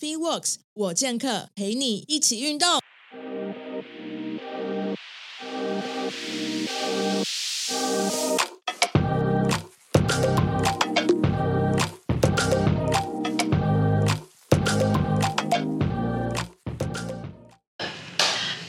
[0.00, 2.78] FitWorks 我健客陪你一起运动。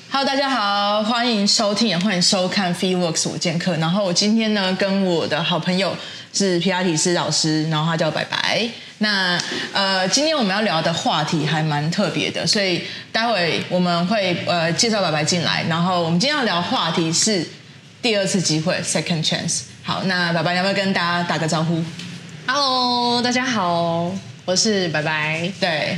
[0.09, 3.77] Hello，大家好，欢迎收听也欢迎收看 FitWorks 我健客。
[3.77, 5.95] 然后我今天呢，跟我的好朋友
[6.33, 8.67] 是皮拉提斯老师，然后他叫白白。
[8.99, 9.37] 那
[9.73, 15.63] 呃，今天我们要聊的话题还蛮特别的，所以待会我们会呃介绍白白进来。
[15.69, 17.45] 然后我们今天要聊的话题是
[18.01, 19.61] 第二次机会 （second chance）。
[19.83, 21.83] 好，那白白要不要跟大家打个招呼
[22.45, 24.11] ？Hello，大家好。
[24.45, 25.95] 我是白白，对，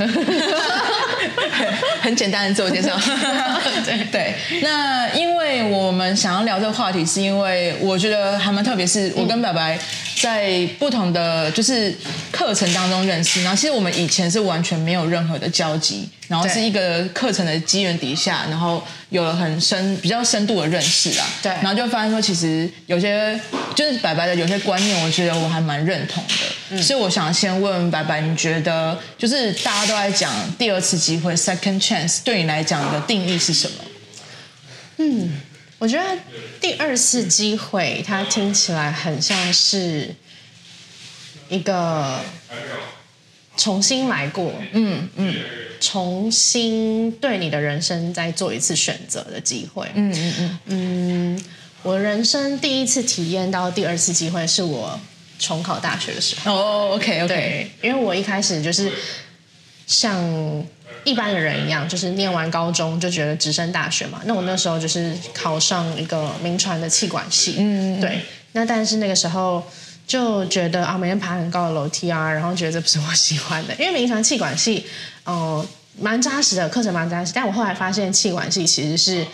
[2.02, 2.94] 很简单的自我介绍，
[3.82, 4.34] 对对。
[4.60, 9.78] 那因为我们想要聊这个话题，是因为我觉得还蛮特别，是我跟白白
[10.20, 11.94] 在不同的就是
[12.30, 16.08] 课程当中认识，然后其实我们以前是完全没有任何的交集。
[16.28, 21.26] 然后是一个课程的机缘底下，然后有了很深、比较深度的认识啊。
[21.42, 21.52] 对。
[21.60, 23.38] 然后就发现说，其实有些
[23.76, 26.34] 就是白白的有些观念，我觉得我还蛮认同的。
[26.70, 26.82] 嗯。
[26.82, 33.74] 所以我想先问问白白，你觉得就是大家都在讲第二次机会 （second chance），对你来讲的定义是什么？
[34.96, 35.32] 嗯，
[35.82, 36.16] 我觉得
[36.60, 40.14] 第二次机会，它听起来很像是
[41.48, 42.20] 一个。
[43.54, 45.36] 重新来过，嗯嗯，
[45.78, 51.44] 重新对你的人生再做一次选择的机会，嗯嗯嗯嗯。
[51.82, 54.98] 我人生第一次体验到第二次机会，是我
[55.38, 56.54] 重考大学的时候。
[56.54, 57.28] 哦，OK OK。
[57.28, 58.90] 对，因为我一开始就是
[59.86, 60.18] 像
[61.04, 64.20] 一般的人一样，就是念完高中就觉得直升大学嘛。
[64.24, 68.20] 那我那时候就是考上一个名传的气管系，嗯，对。
[68.52, 69.62] 那但是那个时候。
[70.04, 73.74] 就觉得啊，每天爬很高的楼梯啊，然后觉得这不是我喜欢的。
[73.76, 74.84] 因为名传气管系，
[75.24, 75.68] 哦、呃，
[76.00, 77.32] 蛮扎实的课程，蛮扎实。
[77.32, 79.24] 但我后来发现，气管系其实是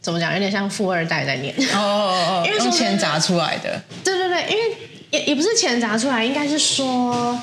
[0.00, 3.80] 怎么讲，有点像富二代在念哦哦哦， 因为用钱砸出来的。
[4.02, 4.76] 对对对，因为
[5.10, 7.38] 也也不是钱砸出来，应该是说。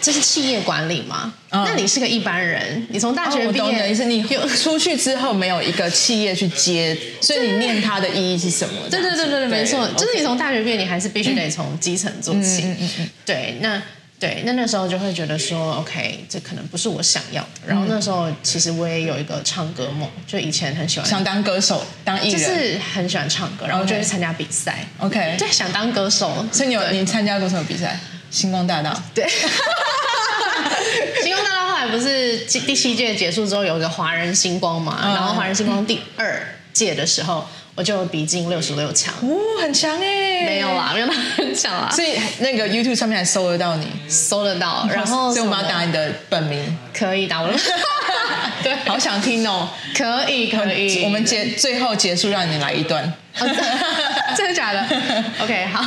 [0.00, 1.32] 这是企业管理吗？
[1.50, 4.22] 嗯、那你是个一般人，你从大学毕业，哦、我懂你的意思，你
[4.62, 8.74] 出去之后没有一个企业去接，所以你念它的意义是什么？
[8.90, 12.62] 对对对对对，没错，就是你从大学毕业，你还是必须得从基层做起。
[12.64, 13.10] 嗯嗯嗯。
[13.24, 13.80] 对，那
[14.18, 17.48] 对，那那时候就会觉得说，OK，这可能不是我想要的。
[17.66, 24.86] 然后那时候其实我也有一个唱歌梦，就以前很喜欢想当歌手，当艺人，就是很喜欢唱歌，然后就去参加比赛。
[24.98, 27.98] OK，对，想当歌手，所以你有你参加过什么比赛？
[28.34, 28.92] 星光大道。
[29.14, 29.24] 对。
[31.22, 34.98] 星光大道后来不是第七届结束之后有一个华人星光嘛？
[35.02, 37.46] 嗯、然后华人星光第二届的时候，
[37.76, 40.44] 我就比进六十六强，哦，很强哎！
[40.46, 41.88] 没有啦，没有那么很强啦。
[41.90, 44.86] 所以那个 YouTube 上面还搜得到你，搜得到。
[44.90, 47.54] 然后，所以我们要打你的本名，可以打我的。
[48.62, 49.68] 对，好想听哦。
[49.96, 51.04] 可以，可以。
[51.04, 53.04] 我们结最后结束，让你来一段。
[53.36, 53.46] 哦、
[54.36, 54.80] 真的 假的
[55.40, 55.82] ？OK，好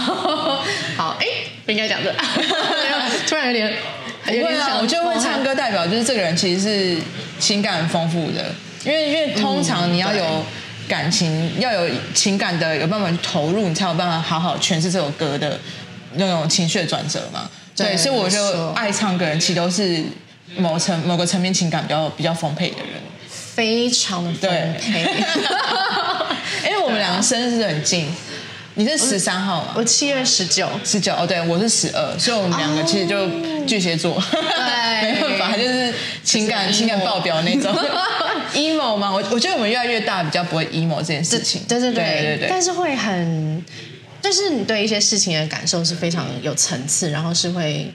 [0.97, 1.25] 好，哎，
[1.67, 2.11] 不应该讲这，
[3.29, 3.71] 突然有点。
[4.25, 6.97] 不会啊，我觉得会唱歌代表就是这个人其实是
[7.39, 10.45] 情感很丰富的，因为因为通常你要有
[10.85, 15.57] 感情，嗯、要有情感的，有办法去投入，你才有办法好好诠释这首歌的
[16.15, 17.49] 那种情绪的转折嘛。
[17.73, 20.03] 对，所以我就爱唱歌人，其实都是
[20.57, 22.87] 某层某个层面情感比较比较丰沛的人，
[23.29, 25.05] 非常丰沛。
[26.69, 28.13] 因为我们两个生日是很近。
[28.77, 29.73] 你是十三号吗？
[29.75, 33.27] 我七月十九，十九哦，对，我是十二，所以我们两个其实就
[33.65, 35.91] 巨蟹座，对， 没办法，就是
[36.23, 37.75] 情感情感爆表那种。
[38.53, 39.11] emo 嘛？
[39.11, 42.03] 我我觉得我们越来越大，比较不会 emo 这件事情，对对对。
[42.03, 43.65] 对对对，但是会很，
[44.21, 47.91] 就是你对一些事情的感受是非常有层次，然后是会。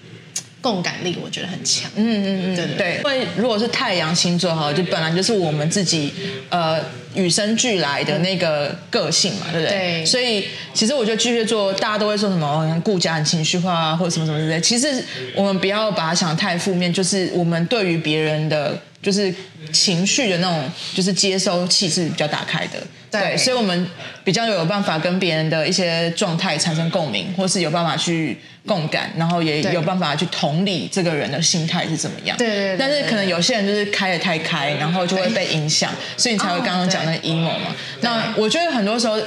[0.63, 2.97] 共感力我觉得很强，嗯嗯嗯，对对对。
[2.99, 6.13] 因为如果是太阳星座哈，就本来就是我们自己
[6.49, 6.81] 呃
[7.15, 9.77] 与生俱来的那个个性嘛，对不对？
[9.77, 10.07] 对。
[10.07, 14.61] 所以其实我觉得巨蟹座大家都会说什么顾家很情绪化啊，或者什么什么之类。
[14.61, 19.35] 其实我们不要把它想得太负面，就是我们对于别人的就是
[19.73, 22.79] 情绪的那种就是接收器是比较打开的。
[23.21, 23.87] 对，所以我们
[24.25, 32.37] 比较有办法跟别人的一些状态产生共鸣，或是有办法去共感，然后也有办法去同理这个人的心态是怎么样。
[32.39, 32.77] 对，对，对。
[32.79, 37.75] 但是可能有些人就是开的太开，然后就会被影响，所以你才会刚刚讲那个 emo 嘛。
[38.01, 39.19] 那我觉得很多时候，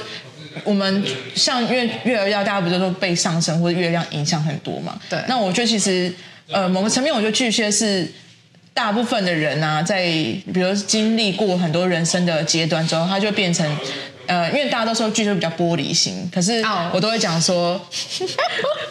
[0.64, 1.04] 我们
[1.34, 4.98] 像月月儿要大家不是说被上升或者月亮影响很多嘛？
[5.08, 5.18] 对。
[5.28, 6.12] 那我觉得其实
[6.50, 8.06] 呃某个层面，我觉得巨蟹是。
[8.76, 13.66] 大部分的人啊，在比如经历过很多人生的阶段之后，他就变成
[14.26, 16.62] 呃，因为大家都说巨蟹比较玻璃心，可是
[16.92, 17.80] 我都会讲说，oh.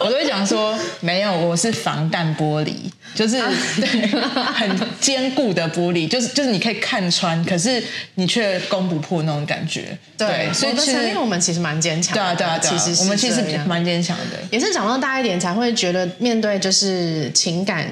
[0.00, 2.72] 我都会讲说，没有，我是防弹玻璃，
[3.14, 3.50] 就是、ah.
[3.76, 4.08] 对，
[4.54, 7.80] 很坚固的玻璃，就是就是你可以看穿，可是
[8.16, 9.96] 你却攻不破那种感觉。
[10.18, 12.20] 对，对所以其实我们其实蛮坚强的。
[12.20, 17.86] 对啊，对啊，对啊，其实我们其实蛮坚强的，也是长到大一点才会觉得面对就是情感。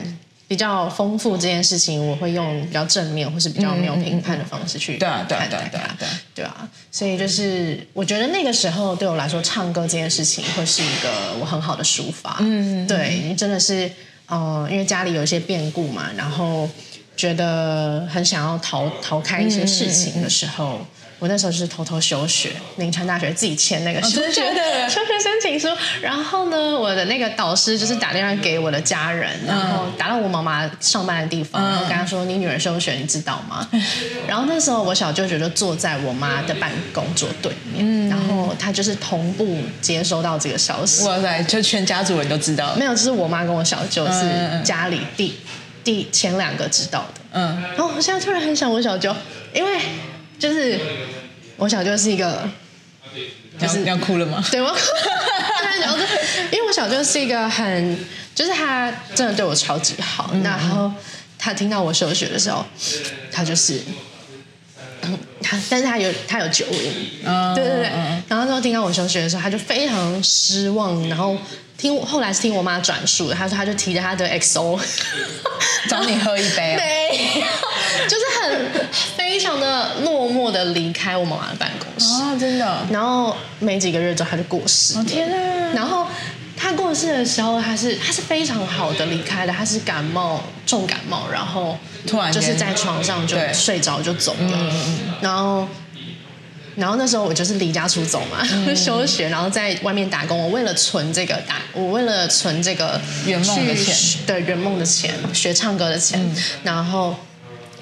[0.54, 4.96] 比较丰富这件事情，我会用比较正面或是比较没有评判的方式去。
[4.98, 5.98] 对啊，对啊，对啊，
[6.32, 6.68] 对啊。
[6.92, 12.36] 所以就是我觉得那个时候对我来说，唱歌这件事情会是一个我很好的抒发。
[12.38, 13.90] 嗯，对，真的是，
[14.26, 16.70] 呃，因为家里有一些变故嘛，然后
[17.16, 20.86] 觉得很想要逃逃开一些事情的时候。
[21.24, 24.60] 我那时候就是偷偷休学，铭传大学自己签那个休学的
[24.90, 25.74] 休学申请书。
[26.02, 33.66] 然后呢，我的那个导师就是打电话给我的家人，然后打到我妈妈上班的地方，然后跟她说：“你女儿休学，你知道吗？
[34.28, 41.06] ”然后那时候我小舅舅就坐在我妈的办公桌对面，然后他就是同步接收到这个消息。
[41.06, 42.74] 哇塞，就全家族人都知道？
[42.76, 45.34] 没有，就是我妈跟我小舅是家里第
[45.82, 47.22] 第前两个知道的。
[47.32, 49.16] 嗯，然后我现在突然很想我小舅，
[49.54, 49.80] 因为。
[50.38, 50.78] 就是
[51.56, 52.48] 我小舅是一个，
[53.58, 54.44] 就是你要哭了吗？
[54.50, 54.78] 对，我 哭。
[56.50, 57.98] 因为我小舅是一个很，
[58.34, 60.30] 就是他真的对我超级好。
[60.32, 60.92] 嗯、然后
[61.38, 62.64] 他听到我休学的时候，
[63.32, 63.80] 他就是，
[65.42, 67.86] 他但是他有他有酒瘾，嗯、对对对。
[67.94, 71.08] 嗯、然后之后听到我休学的时候，他就非常失望。
[71.08, 71.36] 然后
[71.78, 74.78] 听后来是听我妈转述的，他说他就提着他的 XO
[75.88, 78.88] 找你喝一杯， 没有，就是很。
[79.28, 82.86] 非常的落寞的离开我妈妈的办公室啊，真的。
[82.90, 84.96] 然后没几个月之后他就过世。
[84.98, 85.74] 哦天哪！
[85.74, 86.06] 然后
[86.56, 91.76] 他过世的时候，他是他是非常好的离开的，他是感冒重感冒，然后
[92.06, 94.52] 突然就是在床上就睡着就走了。
[94.52, 94.70] 嗯、
[95.20, 95.66] 然后
[96.76, 100.38] 然后那时候我就是离家出走嘛，嗯、 休学，然后在外面打工。
[100.38, 107.16] 我为了存这个打，我为了存这个圆梦的钱，对圆梦的钱，学唱歌的钱，嗯、然后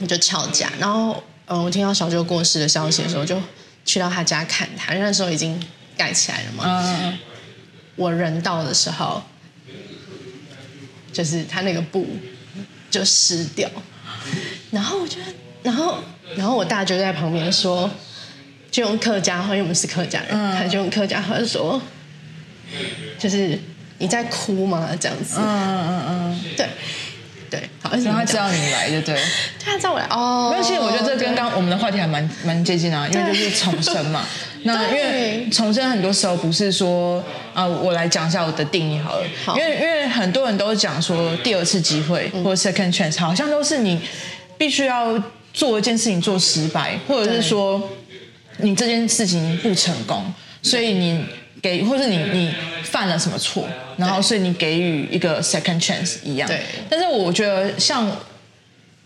[0.08, 1.22] 就翘家，然后。
[1.52, 3.38] 嗯，我听到小舅过世的消息的时候，就
[3.84, 5.62] 去到他家看他，因为那时候已经
[5.98, 6.64] 盖起来了嘛。
[6.66, 7.18] 嗯。
[7.94, 9.22] 我人到的时候，
[11.12, 12.06] 就是他那个布
[12.90, 13.68] 就湿掉，
[14.70, 15.26] 然后我觉得，
[15.62, 16.02] 然后，
[16.34, 17.90] 然后我大舅在旁边说，
[18.70, 21.80] 就用客家话，因为我们是客家人，嗯、他就用客家话说，
[23.18, 23.58] 就是
[23.98, 24.88] 你在哭吗？
[24.98, 25.36] 这样子。
[25.38, 26.40] 嗯嗯嗯。
[26.56, 26.66] 对。
[27.52, 29.20] 对，好，而且他知道你来，对 不对？
[29.62, 30.48] 他知道我来哦。
[30.50, 34.24] 没有，其实我觉得这跟刚刚我们的话题还蛮蛮接近啊，因为就是重生嘛。
[34.64, 37.18] 那因为重生很多时候不是说
[37.52, 39.26] 啊、呃，我来讲一下我的定义好了。
[39.44, 44.00] 好，因为因为很多人都讲说第二次机会或者 second chance，好像都是你
[44.56, 45.22] 必须要
[45.52, 47.86] 做一件事情做失败，或者是说
[48.58, 50.24] 你这件事情不成功，
[50.62, 51.22] 所以你。
[51.62, 53.66] 给，或是你你犯了什么错，
[53.96, 56.48] 然后所以你给予一个 second chance 一样。
[56.48, 56.60] 对。
[56.90, 58.10] 但是我觉得，像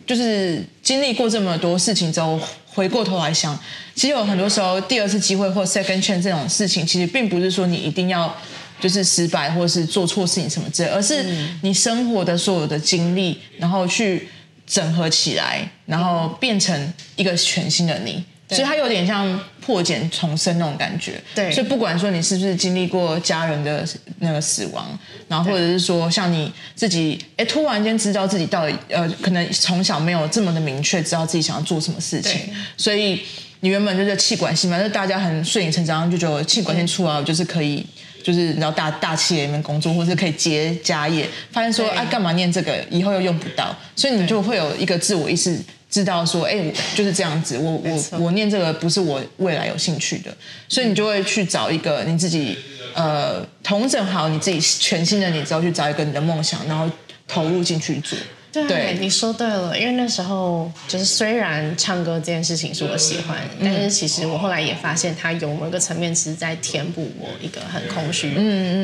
[0.07, 3.57] 就是经历过这么多事情之后，回过头来想，
[3.95, 8.35] 其实有很多时候第二次机会或 second chance 这种事情，其实并不是说你一定要
[8.81, 11.25] 就是失败或者是做错事情什么之类，而是
[11.63, 14.29] 你生活的所有的经历，然后去
[14.67, 18.25] 整合起来，然后变成一个全新的你。
[18.49, 21.51] 所以它有点像破茧重生那种感觉，对。
[21.51, 23.85] 所以不管说你是不是经历过家人的
[24.21, 24.97] 那个死亡，
[25.27, 32.41] 然后或者是说像你自己，哎，突然间知道自己到底呃，可能从小没有这么的明确知道自己想要做什么事情，
[32.77, 33.21] 所以
[33.61, 37.85] 你原本就是气管系嘛，就大家很顺理成章就觉得气管系出来就是可以，
[38.23, 45.59] 就是你知道大大企业里面工作，或者是可以接家业，发现说啊干嘛念这个，以后又用不到，所以你就会有一个自我意识。
[45.89, 47.57] 知道说，哎、欸，就是这样子。
[47.59, 50.37] 我我我念这个不是我未来有兴趣的，
[50.69, 52.59] 所以你就会去找一个你自己，
[52.95, 56.91] 呃，统整好你自己全新的你之后，去找一个你的梦想，然后
[57.27, 58.19] 投入进去做。
[58.65, 68.35] 对，对你说对了，因为那时候就是虽然唱歌这件事情是我喜欢，嗯、但是其实我后来也发现，它有某个层面是在填补我一个很空虚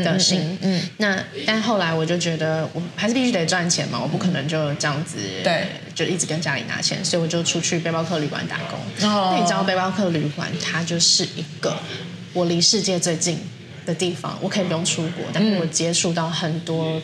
[0.04, 0.40] 的心。
[0.40, 8.78] 嗯，嗯，嗯，嗯那但后来我就觉得，我还是必须得赚钱嘛，我不可能就这样子，对，就一直跟家里拿钱，所以我就出去背包客旅馆打工。
[9.08, 11.76] 哦，那你知道背包客旅馆，它就是一个
[12.32, 13.38] 我离世界最近
[13.86, 17.00] 的地方，我可以不用出国，但是我接触到很多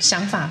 [0.00, 0.50] 想法。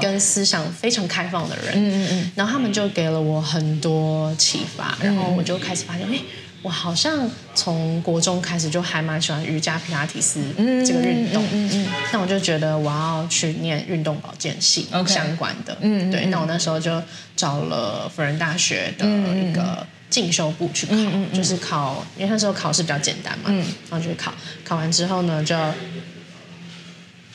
[0.00, 6.18] 跟思想非常开放的人，嗯嗯嗯，然后他们就给了我很多启发，然后我就开始发现，哎，
[6.62, 10.40] 我好像从国中开始就还蛮喜欢瑜伽、皮拉提斯
[10.84, 17.00] 这个运动，嗯嗯，那我就觉得我要去念运动保健系相关的，嗯，对，那我那时候就
[17.36, 21.36] 找了辅仁大学的一个进修部去考，嗯嗯嗯。
[21.36, 23.58] 就是考，因为那时候考试比较简单嘛，嗯，
[23.88, 24.34] 然后就去考，
[24.64, 25.56] 考完之后呢，就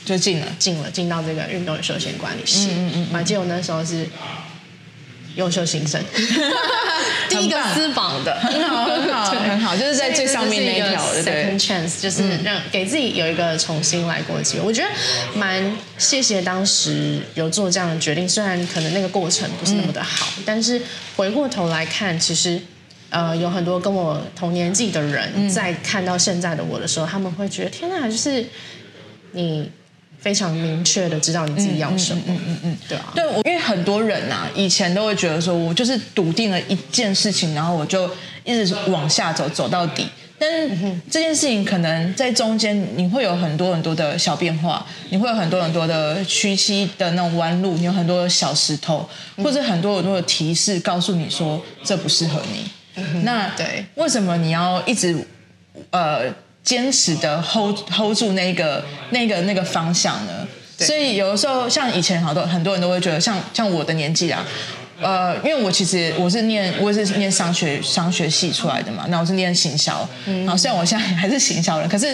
[0.05, 4.07] 就进了，进了，进到这个运动与休闲管理系，嗯嗯嗯，我还记得我那时候是。
[5.35, 6.01] 优秀新生，
[7.29, 14.65] 第一个私榜的， 很好，很好，很好，就是在最上面那一条，对，second chance，就是让给自己有一个重新来过的机会。
[14.65, 14.87] 我觉得
[15.37, 15.61] 蛮
[15.97, 20.81] 谢谢当时有做这样的决定，虽然可能那个过程不是那么的好，但是
[21.17, 22.57] 回过头来看，其实
[23.09, 28.47] 呃有很多跟我同年纪的人在看到现在的我的时候，他们会觉得天哪，就是
[29.33, 29.69] 你。
[30.25, 38.09] 非常明确的知道你自己要什么，嗯嗯嗯，对啊，对，我因为很多人啊，以前都会觉得说，我就是笃定了一件事情，然后我就
[38.43, 40.07] 一直往下走，走到底。
[40.39, 40.75] 但是
[41.11, 53.13] 这件事情可能在中间，你会有很多很多的小变化，你会有很多很多的曲膝的那种弯路，你有很多的小石头，或者很多很多的提示告诉你说这不适合你。
[53.21, 55.15] 那对，为什么你要一直
[55.91, 56.33] 呃？
[56.65, 60.45] 坚持的 hold hold 住那个那个那个方向呢？
[60.79, 64.45] 所以有的时候，像以前好多很多人都会觉得像，像像我的年纪啊，
[64.99, 72.13] 呃，因为我其实我是念我也是念商学商学系出来的嘛，那我是念行销，嗯，然后虽然我现在还是行销人，可是。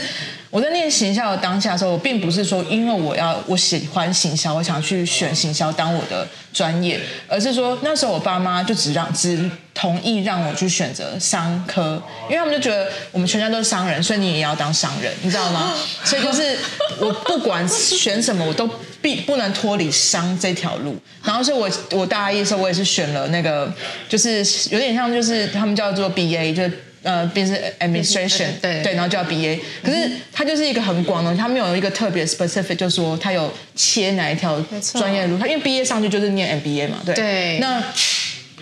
[0.51, 15.73] 我在念行销的当下的时候，我并不是说因为我要我喜欢行销，我想去选行销当我的专业，而是说那时候我爸妈就只让只同意让我去选择商科，因为他们就觉得我们全家都是商人，所以你也要当商人，你知道吗？
[16.03, 16.57] 所以就是
[16.99, 18.69] 我不管选什么，我都
[19.01, 20.97] 必不能脱离商这条路。
[21.23, 23.73] 然后是我我大一的时候，我也是选了那个，
[24.09, 26.63] 就是有点像就是他们叫做 BA 就。
[27.03, 37.15] 呃，business administration，对对，然后就要 BA，可是它就是一个很广的，它没有一个特别 specific，就是说它有切哪一条专业路，它因为毕业上去就是念 MBA 嘛，对。
[37.15, 37.57] 对。
[37.59, 37.83] 那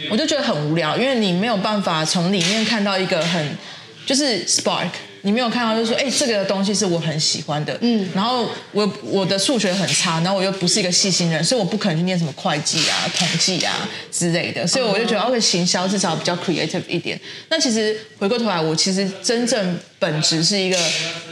[0.10, 3.58] 我就觉得很无聊，因为你没有办法从里面看到一个很
[4.06, 4.88] 就是 spark。
[5.22, 17.20] 你没有看到，就是说，哎，这个东西是我很喜欢的，嗯，然后我我的数学很差，然后我又不是一个细心人，所以我不可能去念什么会计啊、统计啊之类的，所以我就觉得，OK，行销至少比较 creative 一点。
[17.50, 20.78] 那其实回过头来，我其实真正本质是一个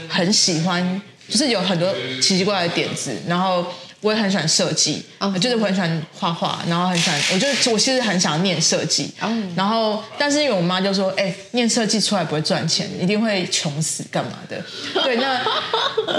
[0.07, 3.65] 很喜欢，就是有很多奇奇怪怪的点子，然后。
[4.07, 5.37] 我也很喜欢设计，oh.
[5.41, 9.31] 就是我很喜欢画画，然后很喜欢，我就我其实很想念设计，oh.
[9.53, 14.63] 然后但是因为我妈就说，哎、欸，念设计出来不会赚钱，一定会穷死，干嘛的？
[15.03, 15.41] 对，那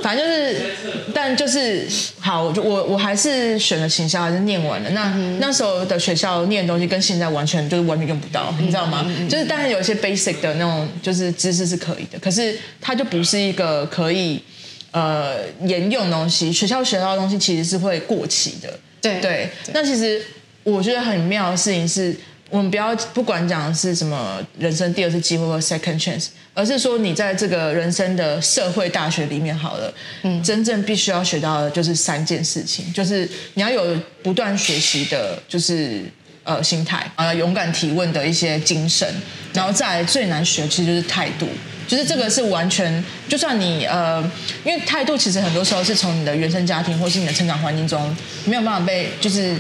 [0.03, 0.77] 反正就是，
[1.15, 1.89] 但就是
[2.21, 4.91] 好，我我我还是选了行销，还是念完了。
[4.91, 5.39] 那、mm hmm.
[5.41, 9.29] 那时候的学校念的东西跟现在完全就是完全用不到，你知道吗？Mm hmm.
[9.31, 14.43] 就是当然有一些 basic 的那种就是知识是可以的，可是它就不是一个可以。
[14.91, 18.79] 呃，沿用东西，学校学到的东西其实是会过期的。
[19.01, 20.21] 对对，那其实
[20.65, 22.17] 我觉得很妙的事情是，
[22.51, 29.93] 我们不要不管讲的是什么人生第二次机会或 second chance，而是说你在这个人生的社会大学里面好了，
[30.23, 36.03] 嗯，真正必须要学到的就是三件事情，就是你要有不断学习的，就是
[36.49, 39.07] 呃心态啊，勇敢提问的一些精神，
[39.53, 41.47] 然后再最难学其实就是态度。
[41.87, 44.21] 就是这个是完全，就算你呃，
[44.65, 48.15] 因为态度其实很多时候是从你的原生家庭或是你的成长环境中
[48.45, 49.55] 没有办法被就是。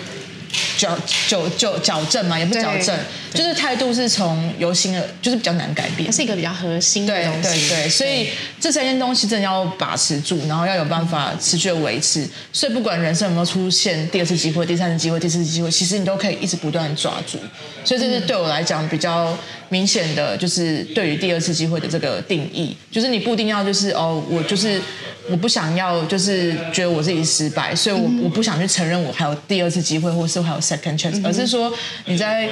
[0.76, 0.96] 矫
[1.28, 2.96] 矫矫矫正嘛，也不是矫正，
[3.34, 6.06] 就是态度是从由心的，就是比较难改变。
[6.06, 7.42] 它是一个比较核心的东西。
[7.42, 8.28] 对对对，所以
[8.60, 12.26] 这三件东西真的要把持住，然后要有办法持续的维持。
[12.52, 17.38] 所以不管人生有没有出现第二次机会、第三次机会、第四次机会，其实你都可以一直不断的抓住。
[17.84, 19.36] 所以这是对我来讲比较
[19.68, 24.80] 明显的，就是对于第二次机会的这个定义，就是你不一定要就是哦，我就是。
[25.30, 31.70] 我不想要，就是觉得我自己失败，所以我我不想去承认我还有第二次机会，或是还有 second chance，而是说
[32.06, 32.48] 你在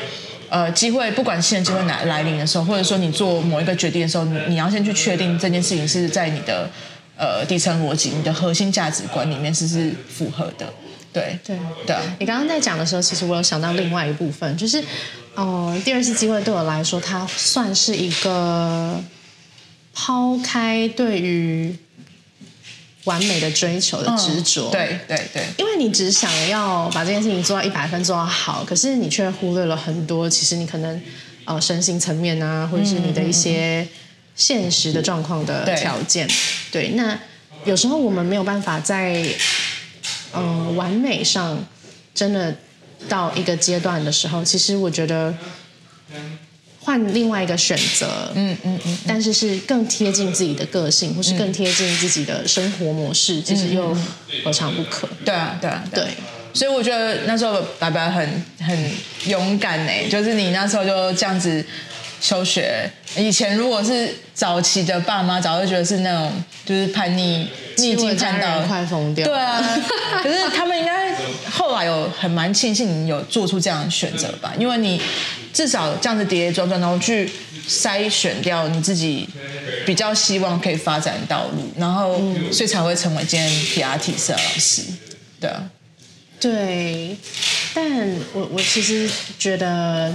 [0.51, 6.69] 呃机会不管现在机会来来临的时候，或者说你做某一个决定的时候，你你要先去确定这件事情是在你的
[7.17, 10.71] 呃底层逻辑、你的核心价值观里面是是符合的。
[11.11, 11.57] 对对
[11.87, 11.97] 对。
[12.19, 14.85] 你刚刚在讲的时候，其实我有想到另外一部分，就是
[15.37, 19.01] 哦、呃，第二次机会对我来说，它算是一个
[19.95, 21.77] 抛开对于。
[23.07, 31.01] 完美的追求的执着，嗯、对对对，因为你只想要把这件事情做到一百分，做到好，可是你却忽略了很多，其实你可能
[31.45, 33.87] 呃身心层面啊，或者是你的一些
[34.35, 36.27] 现实的状况的条件，
[36.73, 37.17] 对，对，那
[37.65, 39.23] 有时候我们没有办法在
[40.33, 41.65] 嗯、呃、完美上
[42.13, 42.57] 真的
[43.09, 45.35] 到一个阶段的时候，其实我觉得。
[46.81, 53.93] 换另外一个选择，嗯嗯嗯，但是是更贴近自己的个性，或是更贴近自己的生活模式，其实又
[54.45, 55.09] 何尝不可？
[55.25, 56.07] 对啊，对啊，对。
[56.55, 58.91] 所以我觉得那时候白白很很
[59.27, 61.67] 勇敢呢，就是你那时候就这样子
[62.21, 62.91] 休学。
[63.17, 66.33] 以前如果是早期的爸妈，早就觉得是那种
[66.65, 69.27] 就是叛逆，逆境看到，快疯掉。
[69.27, 69.61] 对啊，
[70.23, 71.15] 可是他们应该
[71.51, 75.01] 后来有很蛮庆幸你有做出这样的选择吧，因为你
[75.53, 77.31] 至少这样子跌跌撞撞，然后去
[77.69, 79.27] 筛选掉你自己
[79.87, 82.21] 比较希望可以发展的道路，然后
[82.53, 84.83] 所以才会成为今天皮拉提斯的老师。
[85.41, 85.71] 对啊，
[86.39, 87.17] 对，
[87.73, 87.85] 但
[88.35, 89.09] 我我其实
[89.39, 90.13] 觉得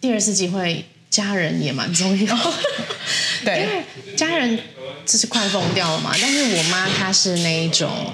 [0.00, 0.84] 第二次机会。
[1.10, 2.36] 家人也蛮重要，
[3.44, 4.56] 对，因为家人
[5.04, 6.12] 就是快疯掉了嘛。
[6.22, 8.12] 但是我妈她是那一种，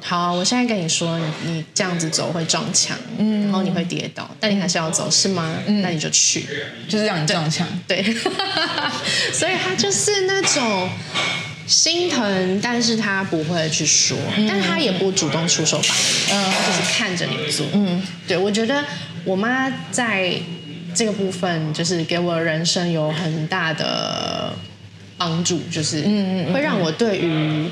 [0.00, 5.52] 好啊，我现在跟你说，你这样子走会撞墙，嗯，然后你会跌倒，但你还是要走，是吗？
[5.66, 6.46] 嗯，那你就去，
[6.88, 8.00] 就是让你撞墙，对。
[8.00, 8.14] 对。
[9.34, 10.88] 所以她就是那种
[11.66, 18.84] 心疼，但是她不会去说，嗯、但是她也不主动出手把你，嗯，她就是看着你做，嗯，对，我觉得
[19.24, 20.40] 我妈在。
[20.94, 24.52] 这个部分就是给我人生有很大的
[25.18, 26.02] 帮助，就是
[26.52, 27.68] 会让我对于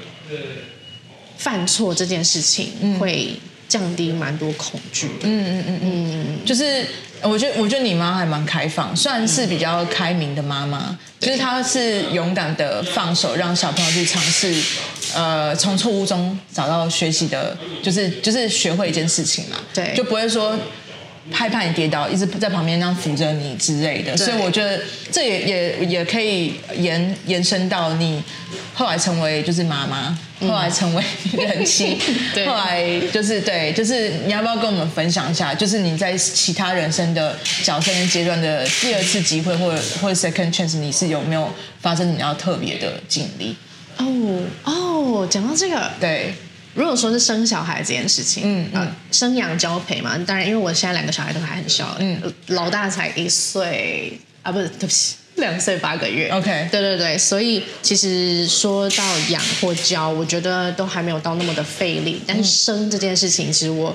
[1.36, 3.34] 犯错这件事情会
[3.68, 5.22] 降低蛮多恐惧的。
[5.22, 6.84] 嗯嗯嗯嗯，就是
[7.22, 14.54] 我觉得我觉得你妈还蛮开放，算是比较开明的妈妈，就是她是勇敢的放手让小朋友去尝试，
[15.14, 19.56] 呃，从错误中找到学习的，就是就是学会一件事情嘛。
[19.72, 20.58] 对，就不会说。
[21.30, 28.22] 害怕你跌倒，一直在旁边那样扶着你之类的，所以我觉得这也也也可以延延伸到你
[28.74, 31.96] 后来成为就是妈妈，嗯、后来成为人妻，
[32.34, 41.48] 对后来就是对，就是你要不要跟我们分享一下，就是你在其他人生的角色跟阶段的第二次机会或者或者 second chance，你是有没有
[41.80, 43.54] 发生你要特别的经历？
[43.98, 46.34] 哦哦，讲到这个，对。
[46.74, 63.94] 如果说是生小孩这件事情，嗯嗯、呃，生养交配嘛，当然，因为我现在两个小孩都还很小，嗯，老大才一岁啊，不是，对不起， 两岁八个月，OK，对对对，所以其实说到养或教，我觉得都还没有到那么的费力，但是生这件事情，其实我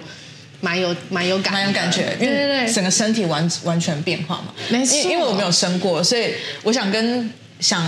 [0.62, 7.84] 蛮有蛮有感，蛮有感觉，因为整个身体完完全变化嘛，没错，因为我没有生过，所以我想跟想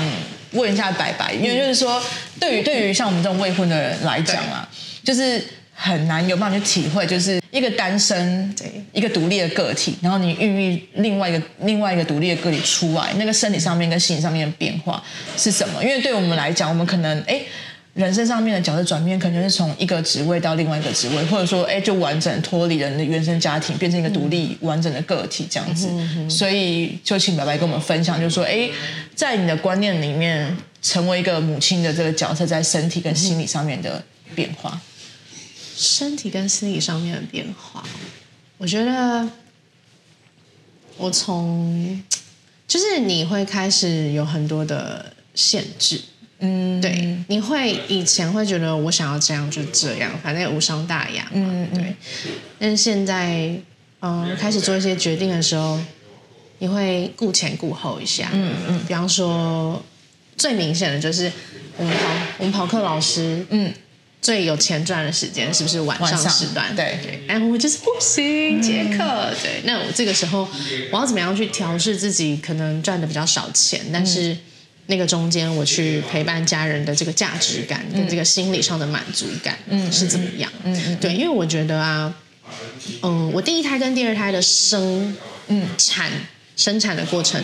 [0.51, 2.01] 问一下白白，因为就是说，
[2.39, 4.67] 对于对于像我们这种未婚的人来讲啊。
[5.01, 15.01] 就是很难有办法去体会，就是一个单身，对一个独立的个体，然后你孕育另外一个另外一个独立的个体出来，那个身体上面跟心理上面的变化
[15.35, 15.81] 是什么？
[15.83, 17.41] 因为对我们来讲，我们可能哎，
[17.99, 25.89] 人生上面的角色转变，可能就是从一个职位到另外一个职位，或者说哎，就完整脱离了你的原生家庭，变成一个独立完整的个体这样子。
[26.29, 28.69] 所以就请白白跟我们分享，就是说哎，
[29.13, 34.01] 在你的观念里面，成为一个母亲的这个角色，在身体跟心理上面的
[34.33, 34.79] 变化。
[35.75, 37.83] 身体跟心理上面的变化，
[38.57, 39.27] 我觉得
[40.95, 42.01] 我从
[42.65, 46.01] 就是你会开始有很多的限制，
[46.39, 51.95] 嗯，对，你会以前会觉得我想要这样就这样，反正也无伤大雅嘛，嗯，对。
[52.58, 53.54] 但是现在，
[54.02, 55.80] 嗯，开始做一些决定的时候，
[56.60, 58.80] 你会顾前顾后一下，嗯嗯。
[58.88, 59.84] 比方说，
[60.38, 61.32] 最明显的就是
[61.78, 63.73] 我们跑我们跑课老师，嗯。
[64.21, 66.75] 最有钱赚的时间是不是晚上时段？
[66.75, 69.02] 对对，哎，我就是不行，接课。
[69.02, 70.45] 嗯、对，那我这个时候
[70.91, 72.36] 我要怎么样去调试自己？
[72.36, 74.36] 可能赚的比较少钱，但是
[74.89, 80.52] 那个中间我去陪伴家人的这个价值感跟这个心理上的满足感，嗯，是怎么样？
[80.63, 82.13] 嗯嗯，嗯对，因为我觉得啊，
[83.02, 85.15] 嗯，我第一胎跟第二胎的生
[85.47, 86.12] 嗯产
[86.56, 87.41] 生产的过程。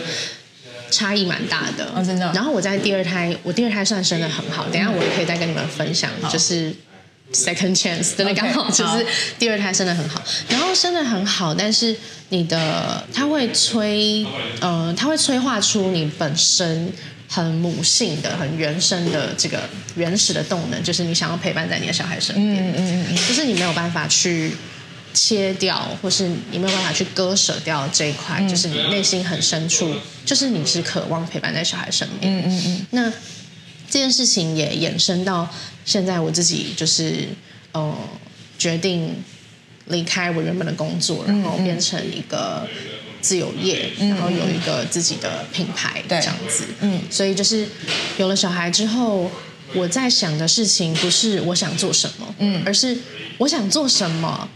[0.88, 2.30] 差异蛮大的，哦、真的。
[2.32, 4.64] 然后我在第二胎，我第二胎算生的很好。
[4.66, 6.72] 等一下我也可以再跟你们分享，就是
[7.32, 9.04] second chance，真的刚好就是
[9.36, 10.22] 第二胎生的很好。
[10.48, 11.94] 然后生的很好，但是
[12.28, 14.24] 你的它会催，
[14.60, 16.92] 呃，它会催化出你本身
[17.28, 24.52] 很母性的、很原生的这个原始的动能，就是你想要陪伴在你的小孩身边，嗯嗯嗯，就是你没有办法去。
[25.18, 29.94] 切掉，或是你没有办法去割舍掉这一块，嗯、就是你内心很深处，
[30.26, 32.30] 就是你是渴望陪伴在小孩身边。
[32.36, 32.86] 嗯嗯嗯。
[32.90, 33.10] 那
[33.88, 35.48] 这件事情也延伸到
[35.86, 37.28] 现在，我自己就是
[37.72, 37.96] 呃
[38.58, 39.16] 决定
[39.86, 42.68] 离开我原本的工作，然后变成一个
[43.26, 46.64] 自由业，嗯、然后有一个自己的品牌这样子。
[46.80, 47.00] 嗯。
[47.10, 47.66] 所以就是
[48.18, 49.30] 有了小孩之后，
[49.74, 52.96] 我在想的事情不是我想做什么，嗯，而是
[53.38, 54.48] 我想做什么。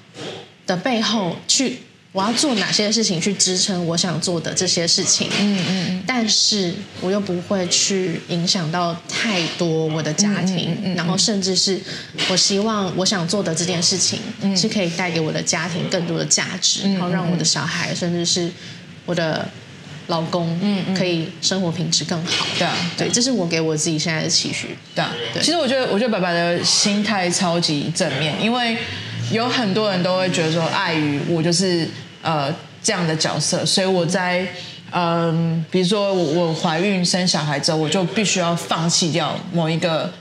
[0.67, 1.79] 的背后去，
[2.13, 5.29] 我要做哪些事情去支撑我想做的这些事情？
[5.39, 11.81] 嗯嗯，但是我又不会去影响到太多我的家庭，嗯嗯嗯、然后甚至是
[12.29, 14.19] 我希望我想做的这件事情
[14.57, 18.51] 是可以带给我的家庭更多的价值，嗯、然后让我的小孩甚至是
[19.07, 19.49] 我的
[20.09, 22.45] 老公，嗯，可以生活品质更好。
[22.59, 24.77] 对啊，对，这是我给我自己现在的期许。
[24.97, 25.41] 对啊，对。
[25.41, 28.77] 其实我觉得，我觉得爸爸的心态超级正面，因为
[29.31, 31.89] 有很多人都会觉得说，碍于我就是
[32.23, 34.41] 呃这样的角色，所以我在
[34.93, 40.13] 嗯、呃，比如说我我怀孕生小孩之后，我就必须要放弃掉某一个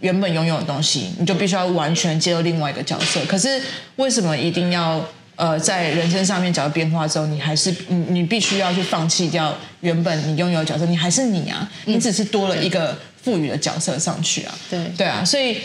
[0.00, 3.20] 原本拥有的东西，你就必须要完全接受另外一个角色。
[3.26, 3.60] 可是
[3.96, 5.04] 为什么一定要？
[5.34, 14.54] 呃，在人生上面找到变化之后，你还是你 你必须要去放弃掉原本你拥有的角色，你还是你啊，你只是多了一个赋予的角色上去啊。
[14.68, 15.56] 对对啊，所以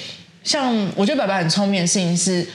[0.42, 2.48] 像我觉得爸爸很聪明的事情是，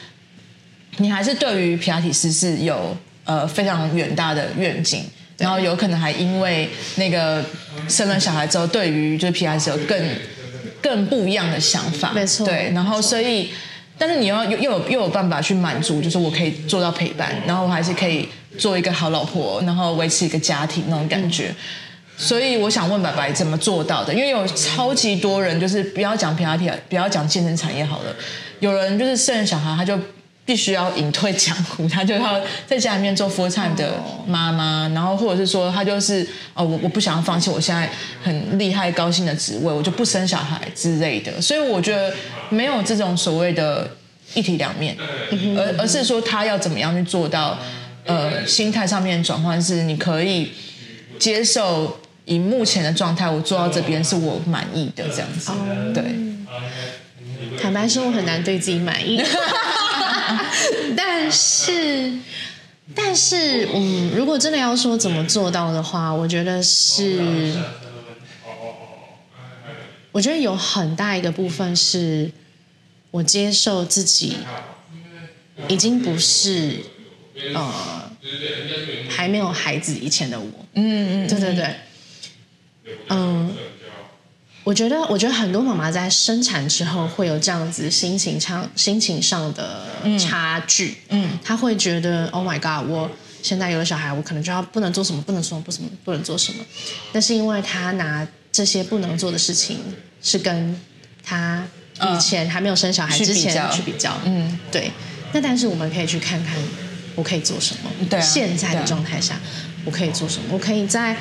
[0.99, 5.05] 你还是对于皮拉提斯是有呃非常远大的愿景，
[5.39, 7.45] 然后有可能还因为那个
[7.89, 10.01] 生了小孩之后，对于就是皮拉提斯有更
[10.81, 12.13] 更不一样的想法。
[12.13, 13.51] 没错，对，然后所以。
[13.99, 18.29] 但是你要又又有又有办法去满足，就是我可以做到陪伴，然后我还是可以
[18.59, 21.55] 做一个好老婆，然后维持一个家庭那种感觉。
[22.17, 24.13] 所以我想问白白怎么做到的？
[24.13, 28.13] 因为有超级多人，就是不要讲皮拉提，不要讲健身产业好了，
[28.59, 29.97] 有人就是生了小孩他就。
[30.45, 33.95] 必须要隐退江湖， 他就要在家里面做 full time 的
[34.27, 37.89] 妈妈，然后或者是说他就是哦，我我不想要放弃我现在
[38.23, 41.41] 很厉害高薪的职位，我就不生小孩之类的。
[41.41, 42.13] 所以我觉得
[42.49, 43.89] 没有这种所谓的
[44.35, 44.97] 一体两面，
[45.57, 47.57] 而而是说他要怎么样去做到
[48.05, 50.51] 呃心态上面转换，是你可以
[51.21, 55.53] 接受以目前的状态，我做到这边是我满意的这样子。
[55.95, 56.03] 对，
[57.61, 59.23] 坦白说，我很难对自己满意。
[60.97, 62.13] 但是，
[62.95, 67.55] 但是，嗯，如果真的要说怎么做到的话，我觉得是，
[70.13, 72.31] 我觉得有很大一个部分是
[73.11, 74.37] 我接受自己
[75.69, 76.77] 已经不是
[77.53, 78.11] 呃
[79.09, 80.47] 还没有孩子以前的我。
[80.75, 81.75] 嗯嗯，对对对，
[83.09, 83.55] 嗯。
[84.65, 89.87] 我觉得，我觉得很多妈妈在生产之后会有这样子心情上、心情上的
[90.19, 90.99] 差距。
[91.09, 93.11] 嗯，她会觉得，Oh my God，我
[93.43, 96.65] 现在有了小孩，我可能就要不能做什么，不能说不什么，不能做什么。
[97.13, 99.79] 但是因为她拿这些不能做的事情，
[100.23, 100.81] 是跟
[101.25, 101.65] 她
[102.01, 104.17] 以前还没有生小孩之前去比较。
[104.25, 104.93] 嗯，对。
[105.33, 106.55] 那但是我们可以去看看，
[107.17, 107.91] 我可以做什么？
[108.09, 109.41] 对，现在的状态下，
[109.85, 110.45] 我可以做什么？
[110.53, 111.17] 我可以在。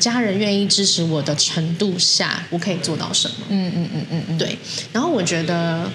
[0.00, 3.34] 家人愿意支持我的程度下，我可以做到什么？
[3.50, 4.58] 嗯嗯嗯嗯嗯，对。
[4.92, 5.88] 然后我觉得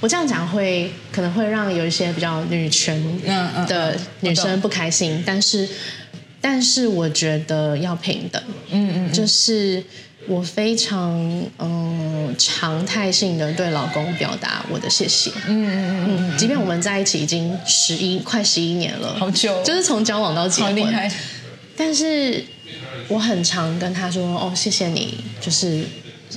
[0.00, 3.00] 我这样讲会可能会让有一些比较女权
[3.68, 5.68] 的女生不开心，但是
[6.40, 8.42] 但是我觉得要平等。
[8.70, 9.82] 嗯嗯，就是
[10.26, 11.14] 我非常
[11.58, 15.30] 嗯常态性的对老公表达我的谢谢。
[15.46, 21.10] 嗯嗯嗯，即便我们在一起已经十一快十一年了，好久，就是从交往到结婚，好厉害。
[21.76, 22.44] 但是。
[23.08, 25.84] 我很常跟他说：“哦，谢谢你，就是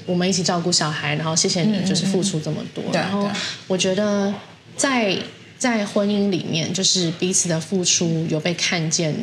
[0.05, 2.83] 我们一起照顾小孩，然后谢谢你，就是付出这么多。
[2.83, 3.29] 嗯嗯嗯”然后
[3.67, 4.33] 我觉得
[4.75, 5.17] 在
[5.57, 9.15] 在婚姻里面，就是彼此的付出有被看见，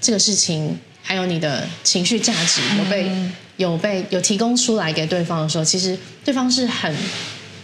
[0.00, 6.94] 这个事情还有你的情绪价值有被、嗯、有被有提供出来给对方的时候，其实对方是很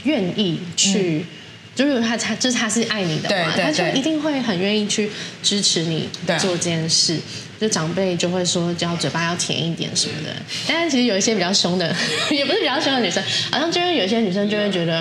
[0.04, 1.26] 愿意去，嗯、
[1.74, 5.10] 就是他他就是他是爱你的嘛，他就一定会很愿意去
[5.42, 7.18] 支持你做这件事。
[7.60, 10.34] 就长辈就会说，叫嘴巴要甜一点什么的。
[10.66, 11.94] 但是其实有一些比较凶的，
[12.30, 15.00] 也不是比较凶的女生，好像就是有些女生就会觉得，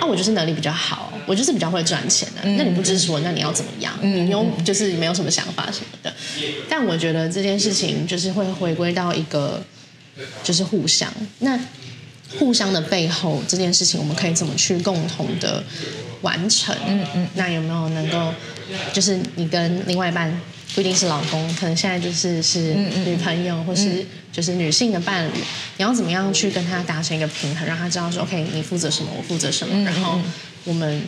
[0.00, 2.42] 啊，我就是能力比较好，我就是比较会赚钱的。
[2.58, 3.96] 那你不支持我，那你要怎么样？
[4.02, 6.12] 你有就是没有什么想法什么的。
[6.68, 9.62] 但我觉得这件事情就是会回归到一个，
[10.42, 11.08] 就是互相。
[11.38, 11.56] 那
[12.40, 15.62] 互相的背后，这件事情我们可以怎么去共同的
[16.22, 16.74] 完成？
[16.88, 17.28] 嗯嗯。
[17.34, 18.34] 那有没有能够，
[18.92, 20.36] 就是你跟另外一半？
[20.74, 25.32] 不一定是老公，可能现在就是是女朋友，或是就是女性的伴侣。
[25.32, 25.44] 嗯、
[25.78, 30.20] 你要怎么样去跟他达成一个平衡，让他知道说，OK，你负责什么，我负责什么，嗯、然后
[30.64, 31.02] 我们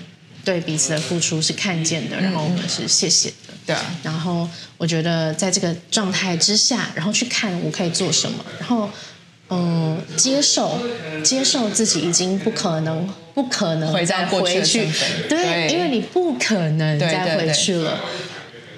[0.44, 3.34] 对彼此的付出是看见的，嗯、然后我们是谢谢的。
[3.64, 3.96] 对、嗯。
[4.02, 8.90] 然后我觉得在这个状态之下，然后去看我可以做什么，然后
[9.50, 10.80] 嗯，接受
[11.22, 14.90] 接受自己已经不可能不可能再回去，
[15.28, 18.00] 对，对因为你不可能再回去了，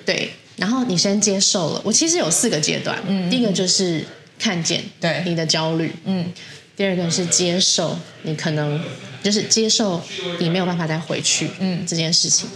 [0.04, 0.30] 对。
[0.56, 2.98] 然后你先接受了，我其实有四个阶段。
[3.06, 4.04] 嗯，第一个就是
[4.38, 6.32] 看见对你的焦虑，嗯。
[6.76, 8.82] 第二个是接受你可能
[9.22, 10.02] 就是接受
[10.40, 12.48] 你没有办法再回去，嗯，这件事情。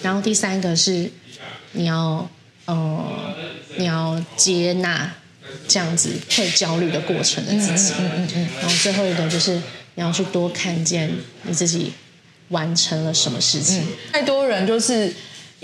[0.00, 1.10] 然后第三个是
[1.72, 2.30] 你要
[2.66, 3.34] 呃
[3.76, 5.12] 你要接纳
[5.66, 8.48] 这样子会焦虑的过程的自己，嗯嗯嗯。
[8.60, 9.54] 然后最后一个就是
[9.96, 11.12] 你要去多看见
[11.42, 11.92] 你自己
[12.50, 13.84] 完成了什么事情。
[14.12, 15.12] 太多人就是。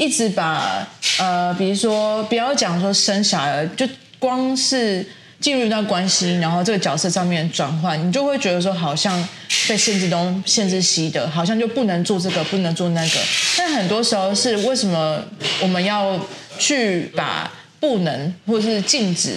[0.00, 3.86] 一直把呃，比如说不要讲说生小孩，就
[4.18, 5.06] 光是
[5.38, 9.22] 进入一段关系，然后这个角色上面转换，你就会觉得说好像
[9.68, 13.20] 被限制东、限制西的，好像就不能做这个，不能做那个。
[13.58, 15.22] 但很多时候是为什么
[15.60, 16.18] 我们要
[16.58, 19.34] 去把不能或是禁止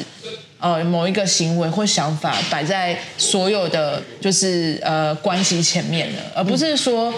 [0.59, 6.19] 呃某一个行为或想法摆在所有的就是呃关系前面呢？
[6.33, 7.13] 而不是说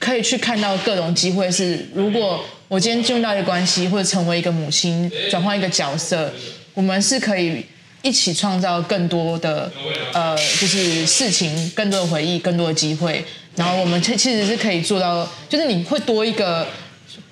[0.00, 2.44] 可以去看到各种机会是如果。
[2.70, 6.32] 我今天进入到一个关系，或者成为一个母亲，转换一个角色，
[6.72, 7.66] 我们是可以
[8.00, 9.68] 一起创造更多的
[10.12, 13.24] 呃，就是事情，更多的回忆，更多的机会。
[13.56, 16.64] 然后我们其其实是可以做到，就是你会多一个，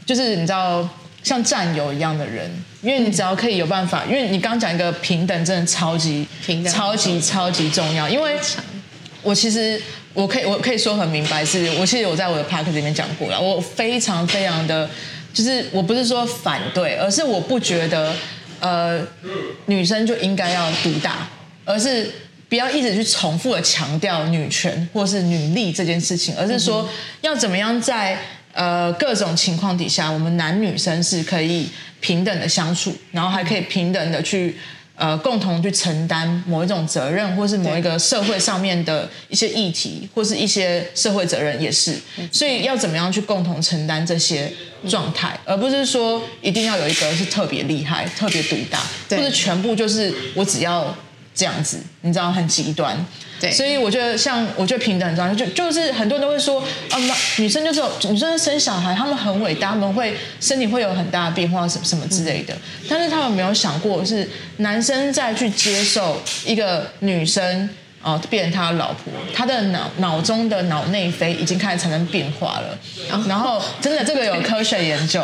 [0.04, 0.86] 就是你知道
[1.22, 2.50] 像战友一样的人，
[2.82, 8.08] 因为你只要可以有办法，因为你刚刚讲一个平等，真的超级平等，超级超级重要。
[8.08, 8.34] 因为
[9.22, 9.80] 我其实
[10.14, 14.90] 我可以我可以说很明白，是我其实我在我的 podcast 里面讲过了，我非常非常的。
[15.32, 18.14] 就是我不是说反对，而是我不觉得，
[18.60, 19.00] 呃，
[19.66, 21.28] 女生就应该要独大，
[21.64, 22.10] 而是
[22.48, 26.88] 不要一直去重复的强调女权或是女力这件事情，而是说
[27.20, 28.18] 要怎么样在
[28.52, 31.68] 呃各种情况底下，我们男女生是可以
[32.00, 34.56] 平等的相处，然后还可以平等的去。
[34.98, 41.94] 呃，共同去承担某一种责任，或是某一个社会上面的一些议题，或是一些社会责任，也是。
[42.32, 44.52] 所以要怎么样去共同承担这些
[44.88, 50.92] 状态，而不是说一定要有一个是特别厉害、特别独大，或者全部就是我只要
[51.38, 52.96] 这样子，你知道很极端。
[53.40, 56.98] 对，所以我觉得像我觉得平等很重要，就就是很多人都会说啊，
[57.36, 62.52] 女生就是女生生小孩，她们很伟大，她们会身体会有很大的变化，什么什么之类的。
[62.88, 67.70] 但是他们没有想过，是男生在去接受一个女生。
[68.00, 72.78] 哦，变成他的老婆，他的脑脑中的脑内啡已经开始产生变化了，
[73.26, 75.20] 然后真的这个有科学研究，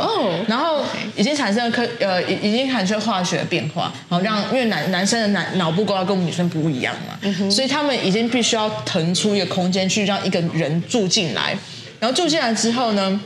[0.49, 0.83] 然后
[1.15, 7.17] 已经产生了科呃已已经产生化学的变化，然后让因为男男生的脑脑部构造跟我们女生不一样嘛，
[7.49, 11.57] 所以他们已经必须要腾出一个空间去让一个人住进来，
[12.01, 13.21] 然后住进来之后呢，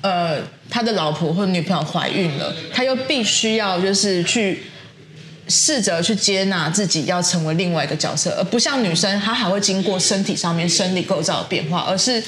[0.00, 4.64] 呃，他的老婆或女朋友怀孕了，他又必须要就是去。
[5.48, 12.22] 试着去接纳自己要成为另外一个角色，而不像女生，她还会经过身体上面生理构造的变化，而是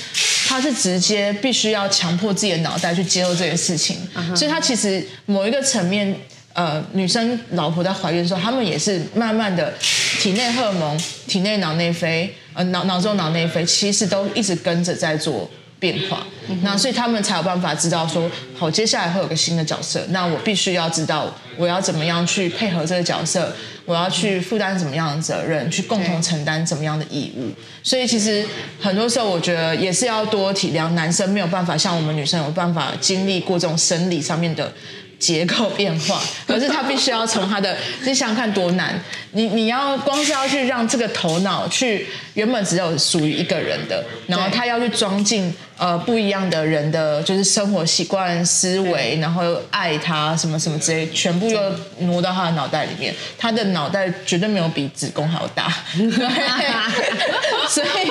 [0.48, 3.98] 她是直接必须要强迫自己的脑袋去接受这件事情。
[4.14, 4.34] Uh-huh.
[4.34, 6.14] 所以她其实某一个层面，
[6.54, 9.74] 呃，女生老婆在怀孕的时候，她们也是慢慢的
[10.20, 15.50] 体内荷尔蒙、体内脑内啡、呃脑脑中脑内啡，其实都一直跟着在做。
[15.80, 16.26] 变化，
[16.62, 27.52] 那所以他们才有办法知道说，好，接下来会有个新的角色，那我必须要知道我要怎么样去配合这个角色，我要去负担怎么样的责任，去共同承担怎么样的义务。
[27.82, 28.44] 所以其实
[28.80, 34.72] 很多时候，我觉得也是要多体谅男生没有办法像我们女生有办法经历过这种生理上面的。
[35.20, 38.98] 结构变化， 可是他必须要从他的，你想想看多难，
[39.32, 51.60] 你你要光是要去让这个头脑去原本只有属于一个人的，然后他要去装进呃不一样的人的，就是生活习惯、思维，然后又爱他什么什么之类，全部又
[51.98, 55.70] 挪到他的脑袋里面，他的脑袋绝对没有比子宫还要大，
[57.68, 58.06] 所以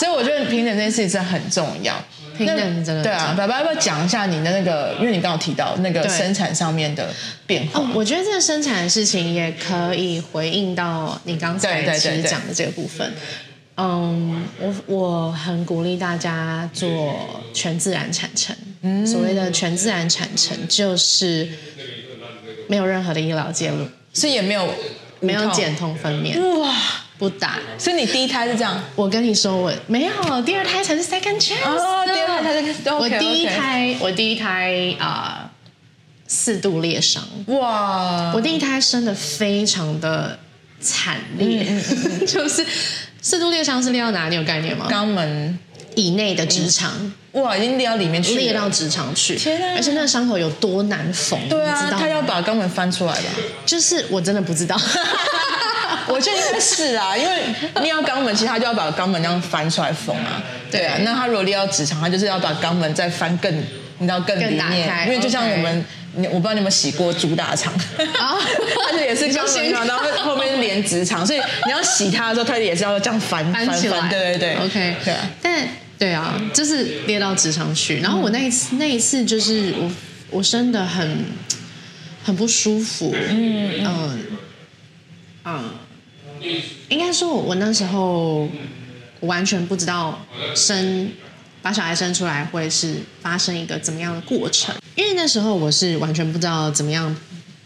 [0.00, 1.94] 所以我觉得平等这件事情真的很重要。
[2.36, 4.94] 平等真的对啊，爸爸要不要讲一下你的那个？
[5.00, 7.08] 因为你刚刚提到那个生产上面的
[7.46, 7.80] 变化。
[7.80, 13.12] 哦，我觉得这个生产的事情也可以回应到你刚才其实讲的这个部分。
[13.76, 17.16] 嗯，我我很鼓励大家做
[17.52, 18.54] 全自然产程。
[18.82, 21.48] 嗯，所谓的全自然产程就是
[22.68, 24.68] 没有任何的医疗介入，所以也没有
[25.20, 26.38] 没有减痛分娩。
[26.60, 26.74] 哇！
[27.24, 28.78] 不打，所以你第一胎是这样？
[28.94, 31.64] 我跟你说，我没有，第二胎才是 second chance。
[31.64, 32.74] 哦，第二胎才是。
[32.90, 35.50] 我第一胎，我第一胎啊、呃，
[36.26, 37.22] 四度裂伤。
[37.46, 38.30] 哇！
[38.34, 40.38] 我第一胎生的非常的
[40.82, 41.64] 惨烈，
[42.28, 42.62] 就是
[43.22, 44.36] 四度裂伤是裂到哪里？
[44.36, 44.86] 你有概念吗？
[44.90, 45.58] 肛门
[45.94, 47.10] 以内的直肠。
[47.32, 49.34] 哇，已经裂到里面去，裂到直肠去。
[49.34, 49.72] 天啊！
[49.76, 51.38] 而且那个伤口有多难缝？
[51.48, 53.30] 对啊，他要把肛门翻出来吧？
[53.64, 54.78] 就是我真的不知道。
[56.08, 57.42] 我觉得应该是啊，因为
[57.82, 60.42] 你要肛门，其实他就要把肛门这样翻出来缝啊。
[60.70, 63.54] 对啊，那他如果裂到直肠，他就是要把肛门再翻更，
[63.98, 65.84] 你知道更里面，因为就像我们，
[66.16, 67.72] 你我不知道你有没有洗过猪大肠，
[68.18, 68.36] 啊，
[68.90, 74.08] 它就也是肛门， 然后后面是连直肠，所以你要洗它的时候，它也是要这样翻翻起来。
[74.08, 75.30] 对对对，OK，对啊。
[75.40, 79.90] 但对啊，就是裂到直肠去，然后我那一次那一次就是我
[80.30, 81.24] 我生的很
[82.24, 83.84] 很不舒服，嗯。
[83.84, 84.20] 嗯
[85.44, 85.70] 嗯。
[86.88, 88.48] 应该说，我那时候
[89.20, 90.18] 完全不知道
[90.54, 91.10] 生
[91.62, 97.14] 把小孩生出来会是发生一个怎么样的过程，因为那时候我是完全不知道怎么样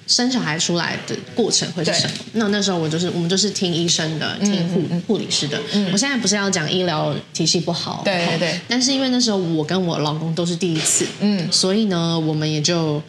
[0.06, 2.12] 生小孩出来的过程会是什么？
[2.34, 5.60] 那那时候我就是我们就是听医生的，听护、嗯、护理师的。
[5.72, 8.60] 嗯、我现在不是要讲医疗体系不好，对对对。
[8.68, 13.02] 但是因为那时候我跟我老公都是第一次，嗯，所以呢，我们也就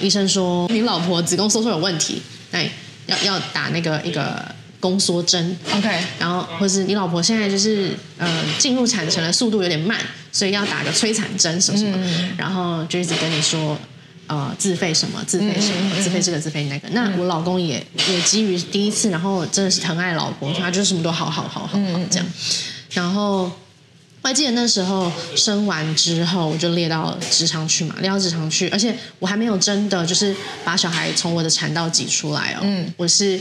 [0.00, 2.68] 医生说你老婆子宫收缩有问题，哎，
[3.06, 4.42] 要要打那个一个
[4.80, 5.88] 宫缩针，OK。
[6.18, 9.96] 然后或是你老婆现在就是呃进入产程的速度有点慢，
[10.32, 13.78] 所以要打个催产针什么什么，嗯、然后就一直跟你说。
[14.26, 15.20] 呃，自费什么？
[15.26, 15.90] 自费什么？
[15.92, 16.86] 嗯、自费这个，自费那个。
[16.86, 22.24] 嗯、那我老公也也基于第一次，然后真的是疼爱老婆，他就什么都好好好好好这样。
[22.24, 22.32] 嗯、
[22.92, 23.50] 然后
[24.22, 30.32] 我还记得那时候生完之后，我就列到直肠去嘛，列到直肠去，而且我还没有真的就是
[30.64, 32.60] 把小孩从我的产道挤出来哦。
[32.62, 33.40] 嗯，我是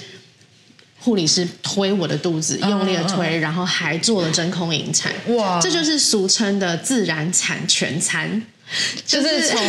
[1.00, 5.12] 护理师推我的肚子，用力的推，嗯、然后还做了真空引产。
[5.30, 8.42] 哇，这就是俗称的自然产全餐。
[9.04, 9.60] 就是从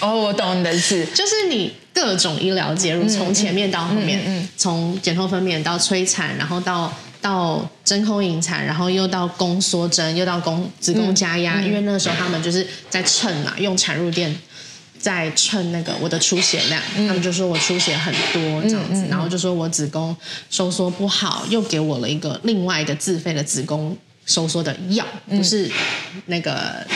[0.00, 14.30] 哦，我懂你的意思，就是你各种医疗介入，从前面到后面，从减痛分娩到催产，然后到到真空引产，然后又到宫缩针，又到宫子宫加压，因为那个时候他们就是在称嘛，用产褥垫
[15.00, 20.16] 在称那个我的出血量，他们就说我出血很多这样子，然后就说我子宫
[20.50, 25.70] 收缩不好，又给我了一个另外一个自费的子宫收缩的药，不是
[26.26, 26.86] 那个。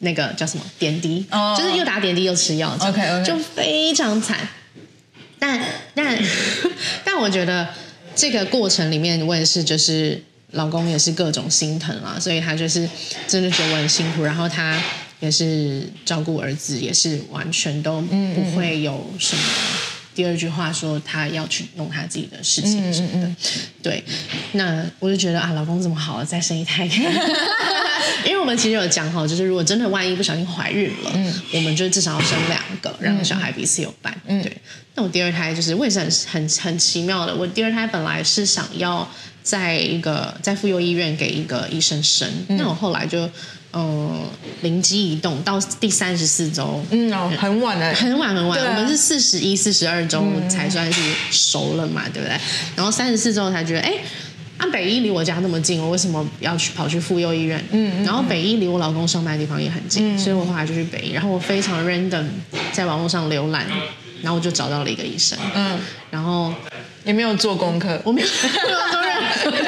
[0.00, 4.48] 那个叫什么点滴，oh, 就是又打点滴又吃药，OK OK，就非常惨。
[5.40, 5.60] 但
[5.92, 6.16] 但
[7.04, 7.66] 但我觉得
[8.14, 12.88] 这个过程里面，我也是就是老公也是各种心疼啊，所以他就是
[13.26, 14.80] 真的觉得我很辛苦，然后他
[15.20, 19.42] 也是照顾儿子，也是完全都不会有什么。
[20.14, 23.36] 第二句话说他要去弄他自己的事情什么的，嗯嗯嗯
[23.80, 24.02] 对，
[24.52, 26.84] 那我就觉得啊，老公这么好，再生一胎，
[28.26, 34.56] 因为我们其实有讲好，就是如果真的万一不小心怀孕了，嗯，我们就至少要生两个，让小孩彼此有伴，嗯，对。
[34.96, 39.08] 那我第二胎就是我也是很很很奇妙的，我第二胎本来是想要
[39.44, 43.30] 在一个在妇幼医院给一个医生生，嗯、那我后来就。
[43.72, 44.24] 嗯，
[44.62, 51.00] 灵机一动，到第三十四周，嗯哦，很晚了，很晚很晚，啊、我们是四十一、四十二周才算是
[51.30, 52.36] 熟了嘛，嗯、对不对？
[52.74, 53.92] 然后三十四周才觉得，哎，
[54.56, 57.62] 啊，北医离我家那么近，我为什么要去跑去妇幼医院？
[57.70, 61.12] 嗯，然后北医离我老公上班的地方也很近，嗯、所以我后来就去北医。
[61.12, 62.24] 然后我非常 random
[62.72, 63.66] 在网络上浏览，
[64.22, 65.78] 然后我就找到了一个医生，嗯，
[66.10, 66.52] 然后
[67.04, 68.50] 也没有做功课，我没有 做
[69.02, 69.67] 任何的功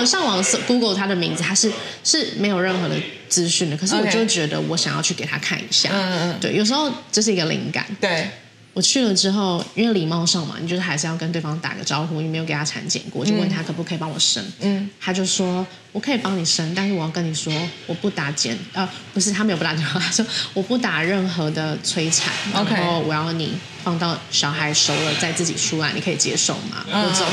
[0.00, 1.70] 我上网搜 Google 他的名字，他是
[2.02, 2.96] 是没有任何的
[3.28, 3.76] 资讯的。
[3.76, 5.90] 可是我就觉得我想要去给他看一下。
[5.92, 6.40] 嗯嗯。
[6.40, 7.86] 对，有时候这是一个灵感。
[8.00, 8.28] 对。
[8.72, 12.20] 我去了之后，因为礼貌上嘛，你就是还是要跟对方打个招呼。
[12.20, 14.42] 你没有给他产检过，就问他可不可以帮我生。
[14.60, 14.88] 嗯。
[15.00, 17.52] 他就说：“我可以帮你生，但是我要跟你说，
[17.88, 18.56] 我不打检。
[18.72, 22.32] 呃，不是，他没有不打电话，他说我不打任何的催产。
[22.54, 26.86] 然后我要你放到小孩熟了再自己出来，你可以接受吗？
[26.86, 27.26] 我走。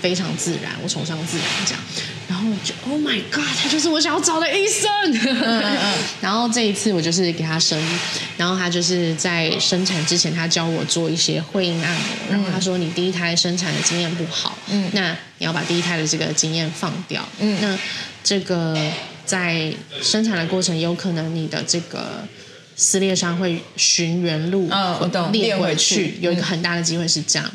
[0.00, 1.82] 非常自然，我崇尚自然这样，
[2.28, 4.90] 然后就 Oh my God，他就是我想要找的医生。
[5.10, 5.94] 嗯嗯嗯。
[6.20, 7.80] 然后这一次我就是给他生，
[8.36, 12.06] 然后他就是在生产之前，他教我做一些会阴按摩。
[12.30, 17.26] 然后他说：“你第一胎生产的经验不好，嗯，那你要把第一胎的这个经验放掉。
[17.40, 17.78] 嗯，那
[18.22, 18.76] 这个
[19.24, 22.26] 在生产的过程，有可能你的这个
[22.76, 27.50] 撕裂伤会循原路嗯，我懂裂回去，有一个很大的机会是这样。”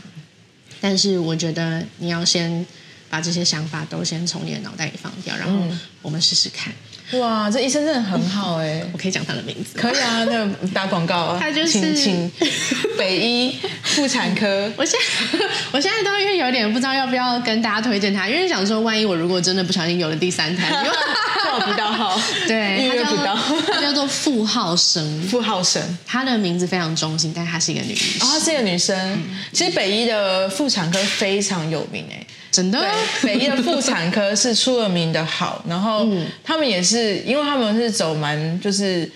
[0.82, 2.66] 但是我觉得你要先
[3.10, 5.58] 把这些想法都先从你的脑袋里放掉，然后
[6.02, 6.74] 我们试试看。
[7.20, 8.82] 哇，这医生真的很好哎！
[8.94, 11.38] 我可以讲他的名字，可以啊，那打广告啊。
[11.40, 12.32] 他就是请请
[12.98, 14.72] 北医妇产科。
[14.78, 15.40] 我现在
[15.74, 20.70] 我现在都因为有点不知道要不要跟大家推荐他，因为想说万一我如果真的不小心有了第三胎，
[21.44, 23.38] 叫不到号，对，预约不到。
[23.68, 28.28] 他叫做傅浩生，傅浩生，他的名字非常中性，但他是一个女医生。
[28.28, 29.20] 哦，她是一个女生。
[29.52, 32.26] 其实北医的妇产科非常有名哎。
[32.52, 32.86] 真的，
[33.24, 36.06] 北医的妇产科是出了名的好，然后
[36.44, 39.10] 他们也是，因为他们是走蛮就是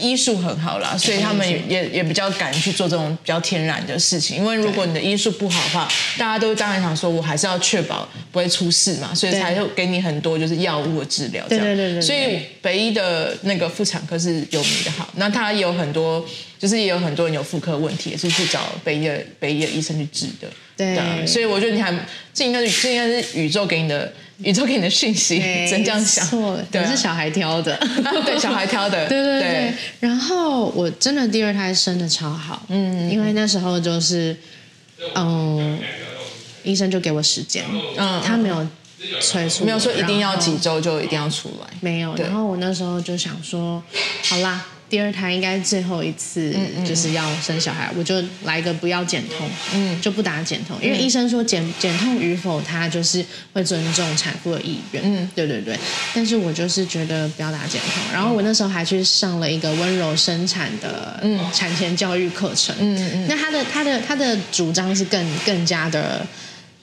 [0.00, 4.36] 医术很好啦，所以他们也也也比较敢去做这种比较天然的事情。
[4.36, 11.64] 因为如果你的医术不好的话，大家都当然想说，我还是要确保不会出事嘛，所以才会给你很多就是药物的治疗这样。
[11.64, 12.00] 对对对对。
[12.00, 16.24] 所以北医的那个妇产科是有名的好，那他也有很多，
[16.58, 20.48] 就是也有很多人有妇科问题，也是去找北医的北医的医生去治的。
[20.76, 21.92] 对，所以我觉得你还
[22.32, 24.10] 这应该是这应该是宇宙给你的
[24.44, 25.38] 宇宙给你的讯息，
[25.68, 26.26] 真这样想。
[26.26, 27.76] 错，对，是小孩挑的，
[28.24, 29.74] 对，小孩挑的， 对对对。
[30.00, 34.36] 然后我真的第二胎生的超好，嗯，因为那时候就是，
[35.14, 35.78] 嗯，
[36.62, 37.64] 医生就给我时间，
[37.96, 38.66] 嗯，他没有
[39.20, 42.14] 催促，没有说一定要几周就一定要出来，没有。
[42.16, 43.82] 然后我那时候就想说，
[44.28, 44.64] 好啦。
[44.92, 53.24] 第二胎应该最后一次就是要生小孩，我就来个不要减痛，嗯，就不打减痛，因为医生说减减痛与否，他就是
[53.54, 55.74] 会尊重产妇的意愿，嗯，对对对。
[56.14, 61.18] 但是我就是觉得不要打减痛，然后我那时候还去上了一个温柔生产的
[61.54, 66.20] 产前教育课程，嗯嗯，那他的他的他的主张是更更加的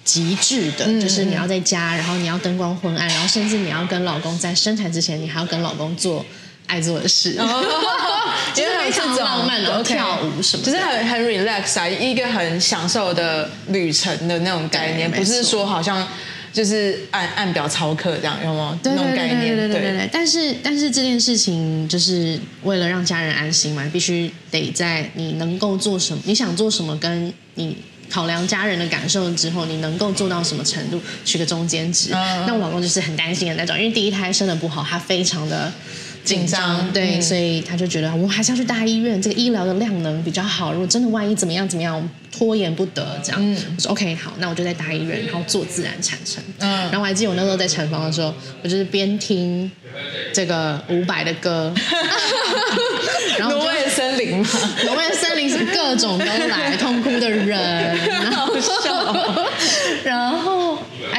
[0.04, 6.26] 极致的，就是你要在家，然后你要灯光昏暗，然后甚至你要跟老公在生产之前，你还要跟老公做。
[6.70, 7.34] 爱做的事，
[8.54, 16.08] 就是非常浪漫的跳舞什么，就是很很 relax 啊，一个很享受的旅程的那种概念，不是说好像
[16.54, 18.78] 就是按按表操课这样，有没有？
[18.84, 20.10] 那种概念，对对对对。
[20.12, 27.76] 但是但是这件事情就是为了让家人安心嘛，必须得在你能够做什么，你想做什么，跟你
[28.12, 32.12] 考量家人的感受之后，你能够做到什么程度，取个中间值。
[32.12, 35.72] 那我老公就是很担心的那种，因为第一胎生的不好，他非常的。
[36.24, 40.72] 紧张，对，嗯、所以他就觉得我还是要去大医院，这个医疗的量能比较好。
[40.72, 43.40] 如果真的万一怎么样怎么样，拖延不得这样。
[43.42, 46.44] 嗯、我说 OK，好，那我就在大医院，然后做自然产程。
[46.60, 49.70] 嗯，然后我还记得我那时候在产房的时候，我就是边听
[50.34, 51.74] 这个伍佰的歌，
[53.40, 54.48] 然后挪威森林嘛，
[54.86, 57.58] 挪威森林是各种都来痛哭的人，
[58.08, 58.54] 然后
[60.04, 60.59] 然后。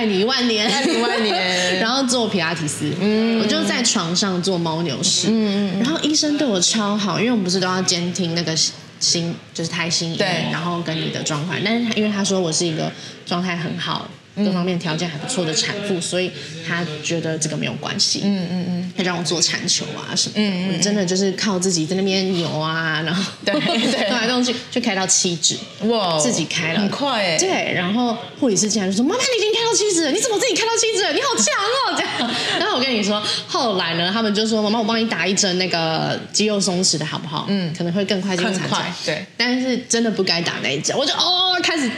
[0.00, 1.76] 爱你一万年，爱你一万年。
[1.78, 8.56] 然后做皮拉提斯，嗯，我就在床上做猫牛式，嗯，然后医生对我超好，因为我们不是都要监听那个
[8.98, 12.90] 心，就是胎心音，对，然后跟你的状况，但是因为他说我是一个
[13.26, 14.08] 状态很好。
[14.36, 16.30] 各方面条件还不错的产妇，所以
[16.66, 18.22] 他觉得这个没有关系。
[18.24, 27.38] 嗯嗯嗯，他让我做产球啊什么的，嗯嗯，真的就是靠自己在那边扭啊，然后对 对，动来动去就开到七指，哇，自己开了，很快哎。
[27.38, 31.12] 对，然后护理师进来就说：“妈妈，你已经开到七指了，你怎么自己开到七指了？
[31.12, 32.30] 你好强哦！”这样。
[32.60, 37.46] 然后我跟你说，后来呢，他们就说：“妈妈，我帮你打一针那个肌肉松弛的好不好？
[37.48, 41.90] 嗯，可能会更快进产程。”对，但是真的不该打那一针，我就哦开始。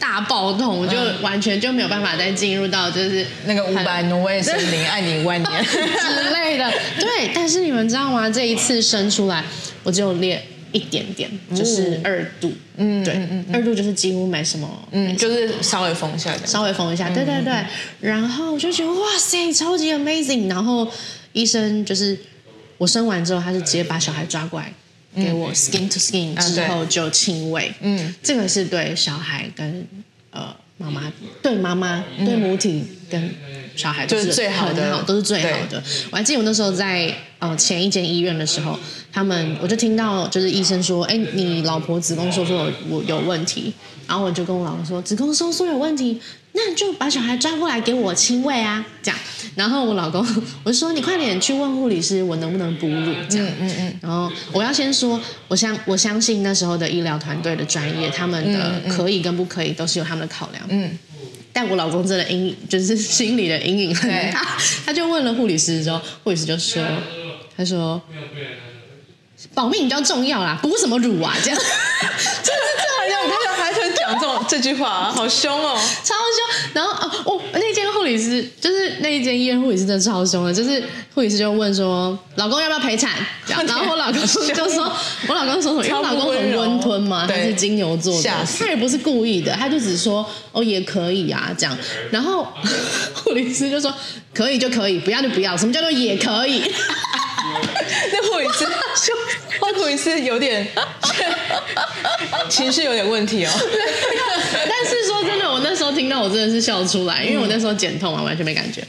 [0.00, 6.70] 大爆痛，我就完全就没有办法再进入到就是那个五百挪威森林爱你一万年之类的。
[6.98, 8.28] 对，但是你们知道吗？
[8.30, 9.44] 这一次生出来，
[9.82, 10.42] 我只有裂
[10.72, 12.52] 一点点，就是二度。
[12.76, 13.14] 嗯，对，
[13.52, 17.08] 二度就是几乎没什么，嗯，就是稍微缝一下，稍微缝一下。
[17.10, 17.52] 对对对。
[18.00, 20.48] 然后我就觉得哇塞，超级 amazing。
[20.48, 20.86] 然后
[21.32, 22.16] 医生就是
[22.76, 24.72] 我生完之后，他是直接把小孩抓过来。
[25.22, 29.86] 给我 skin to skin 之后就亲喂，嗯，这个是对小孩跟
[30.30, 31.12] 呃妈妈，
[31.42, 33.34] 对妈妈对母体跟
[33.76, 35.82] 小孩都是最好的，好都是最好的。
[36.10, 38.78] 我还记得我那时候在呃前一间医院的时候，
[39.12, 43.72] 他们我就听到就是医生说，哎，你老婆子宫收缩有我有问题，
[44.06, 46.20] 然后我就跟我老公说，子宫收缩有问题。
[46.58, 49.20] 那你就把小孩抓过来给我亲喂啊，这样。
[49.54, 50.26] 然后我老公
[50.64, 53.14] 我就说，你快点去问护理师，我能不能哺乳？
[53.28, 53.98] 这样，嗯嗯嗯。
[54.02, 60.64] 然后我要先说，我相我相信那时候的医疗团队的专业，他们的可以跟不可以都是有他们的考量。
[60.68, 60.98] 嗯。
[61.52, 64.44] 但我老公真的阴影，就是心里的阴影很大。
[64.84, 66.84] 他就问了护理师之后，护理师就说，
[67.56, 68.02] 他说，
[69.54, 71.32] 保命比较重要啦，补什么乳啊？
[71.42, 71.58] 这样，
[72.42, 72.62] 真的
[74.48, 76.70] 这句话，好凶哦，超凶。
[76.72, 80.82] 然后哦，哦，那间护理师就是那一间医院护理师真的超凶的，就是
[81.14, 83.12] 护理师就问说，老公要不要陪产？
[83.46, 84.92] 这样， 然后我老公就说，
[85.28, 85.84] 我老公说什么？
[85.84, 91.76] 因为我老公很温吞嘛，他是金牛座的，他也不是故意的，他就只说哦也可以啊这样。
[92.10, 92.46] 然后
[93.14, 93.92] 护理师就说
[94.32, 96.62] 可以就可以，不要就不要，什么叫做也可以？
[98.12, 98.64] 那护理师
[99.06, 99.14] 就，
[99.70, 100.66] 那护理师有点
[102.48, 103.50] 情绪有点问题哦。
[103.54, 108.82] 但是说真的，我那时候听到我真的是笑出来，因为我那时候减痛啊，完全没感觉。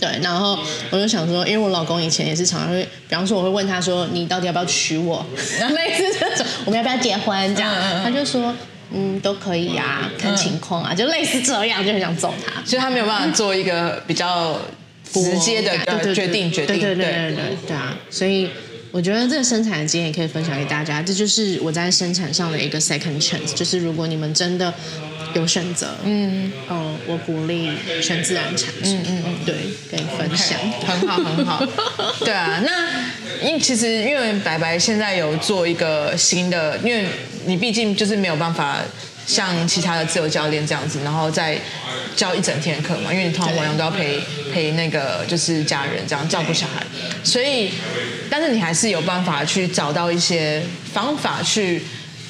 [0.00, 0.58] 对，然后
[0.90, 5.26] 我就想说，因为我老公以前也是常常会，比方说我会问他说，你到底要不要娶我？
[5.74, 7.54] 类似这种，我们要不要结婚？
[7.54, 8.54] 这样，他就说，
[8.92, 12.62] 嗯，都可以啊，看情况啊，就类似这样，就很想揍他。
[12.64, 14.58] 所以他没有办法做一个比较。
[15.10, 15.72] 直接的
[16.14, 17.04] 决定，决定，对对对
[17.34, 17.96] 对对啊！
[18.10, 18.50] 所以
[18.90, 21.02] 我觉得这个生产的经验也可以分享给大家。
[21.02, 24.72] 这就是我在生产上的一个 second chance，就是如果你们真的
[25.34, 27.70] 有选择，嗯嗯，我鼓励
[28.02, 29.54] 全自然产程，嗯嗯嗯，对，
[29.90, 31.66] 跟你分享，okay, 很好很好。
[32.24, 37.06] 对啊，那因其实因为白白现在有做一个新的，因为
[37.46, 38.78] 你毕竟就是没有办法。
[39.28, 41.56] 像其他的自由教练这样子，然后再
[42.16, 44.18] 教一整天的课嘛，因为你通常晚上都要陪
[44.52, 46.82] 陪那个就是家人这样照顾小孩，
[47.22, 47.70] 所以，
[48.30, 50.62] 但是你还是有办法去找到一些
[50.94, 51.82] 方法去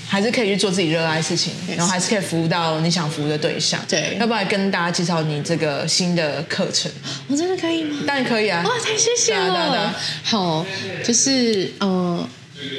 [0.09, 3.81] 还是可以去做自己热爱的事情，然后还是可以服务到你想服务的对象。
[3.89, 6.91] 对，要不要跟大家介绍你这个新的课程？
[7.29, 8.01] 我真的可以吗？
[8.07, 8.65] 当然可以啊！
[8.67, 9.47] 哇，太谢谢了。
[9.47, 9.95] 对啊对啊
[10.25, 10.67] 好，
[11.05, 12.29] 就是呃。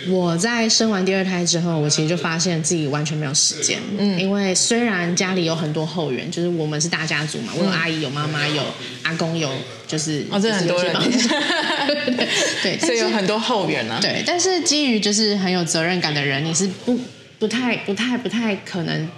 [0.10, 3.80] 我在生完第二胎之后，我其实就发现自己完全没有时间。
[3.98, 8.62] 嗯，因为虽然家里有很多后援，就是我们是大家族嘛，我有阿姨，有妈妈，有
[9.04, 9.50] 阿公，有
[9.88, 10.94] 就是哦，这很多人。
[12.62, 14.00] 对，所以有很多后援啊。
[14.02, 17.00] 对，但是基于就是很有责任感的人，你是不
[17.38, 19.10] 不太不太不太可能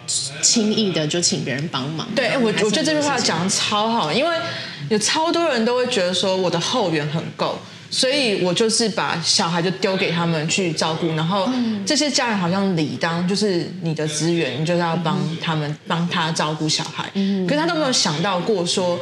[0.41, 2.07] 轻易的就请别人帮忙。
[2.15, 4.37] 对，我我觉得这句话讲得超好，因为
[4.89, 7.59] 有超多人都会觉得说我的后援很够。
[7.91, 11.47] 所以我就是把小孩就丢给他们去照顾，然后
[11.85, 17.03] 这些家人好像理当就是你的资源，你就是要帮他们帮他照顾小孩，
[17.47, 18.97] 可是他都没有想到过说，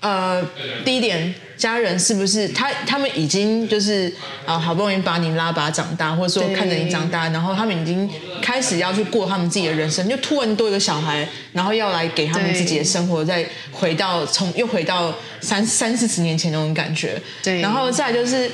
[0.00, 0.42] 呃，
[0.84, 1.34] 第一点。
[1.58, 2.70] 家人是不是他？
[2.86, 4.10] 他们已经就是
[4.46, 8.08] 啊，好不容易把你拉拔长大，或者说看着你长大，然后他们已经
[8.40, 17.20] 开始要去过他们自己的人生，就突然多一个小孩，然后要来给他们自己的生活，再回到从又回到三三四十年前那种感觉。
[17.42, 18.48] 对，然后再就是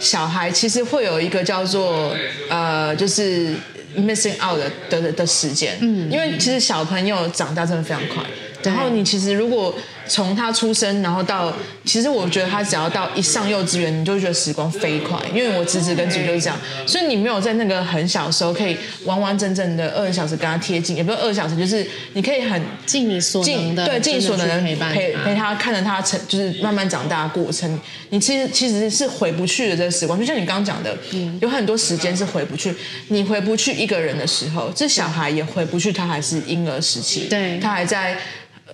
[0.00, 2.12] 小孩其实会有一个叫做
[2.50, 3.54] 呃，就是
[3.96, 8.24] missing out 的的的，的时间，嗯，因为其实小朋友长大真的非常快，
[8.64, 9.72] 然后你其实如果。
[10.08, 11.54] 从他出生，然后到
[11.84, 15.18] 其实我觉得他只要到一上幼稚园，你就会觉得时光飞快。
[15.34, 27.78] 因为我侄子跟侄女就是这样，所以你没有在那个很小的时候可以完完整整的二十小时跟他贴近，也不是二十小时，就是你可以很尽你所能的，对，尽你所能的陪伴陪陪他，看着他成就是慢慢长大的过程。
[28.10, 32.74] 你其实其实是回不去的这个时光，就像你刚刚讲的，嗯，有很多时间是回不去。
[33.08, 38.18] 你回不去一个人的时候，这小孩也回不去，他还是婴儿时期，对，他还在。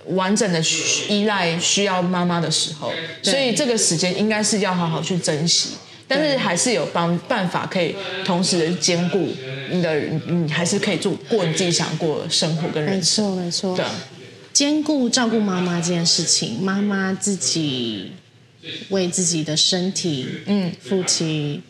[0.07, 0.61] 完整的
[1.09, 2.91] 依赖需要妈妈的时候，
[3.23, 5.69] 所以这个时间应该是要好好去珍惜。
[6.07, 9.27] 但是还是有帮办法可以同时的兼顾
[9.71, 13.25] 你的，你还是可以做过你自己想过的生活跟人生。
[13.37, 13.75] 没错，没错。
[13.75, 13.85] 对，
[14.53, 18.11] 兼顾照顾妈妈这件事情，妈妈自己
[18.89, 21.61] 为自己的身体，嗯，负起。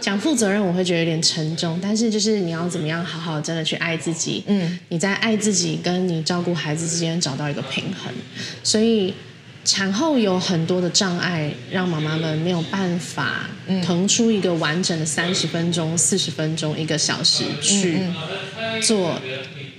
[0.00, 8.12] 讲负责任，我会觉得有点沉重，但是就是你要怎么样好好真的去爱自己，嗯，你在爱自己跟你照顾孩子之间找到一个平衡。
[8.62, 9.12] 所以
[9.64, 13.48] 产后有很多的障碍，让妈妈们没有办法
[13.84, 17.98] 腾出一个完整的三十分钟、四十分钟、一个小时去
[18.82, 19.20] 做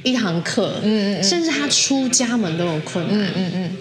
[0.03, 3.71] 一堂课，嗯嗯，甚至她出家门都有困难，嗯嗯嗯，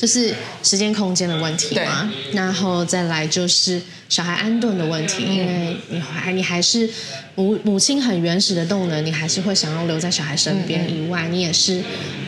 [0.00, 3.80] 就是时间空间的问题嘛，然后再来就是。
[4.10, 6.90] 小孩安顿的问题，因为你还你还是
[7.36, 10.84] 母母亲很原始的动能，你还是会想要留在小孩身边。
[10.92, 11.80] 以外，你也是，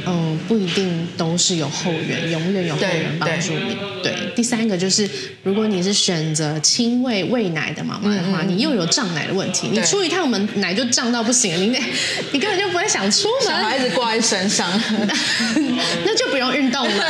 [0.07, 3.77] 嗯，不一定都是有后援，永远有后援帮助你。
[4.01, 5.11] 对，第三个就是，
[5.43, 11.77] 如果你是选择亲喂喂奶的妈妈的话，你又有胀奶的问题，你出一趟门奶就胀到不行了，你
[12.31, 14.71] 你根本就不会想出门，小孩子挂在身上，
[16.05, 17.05] 那就不用运动了。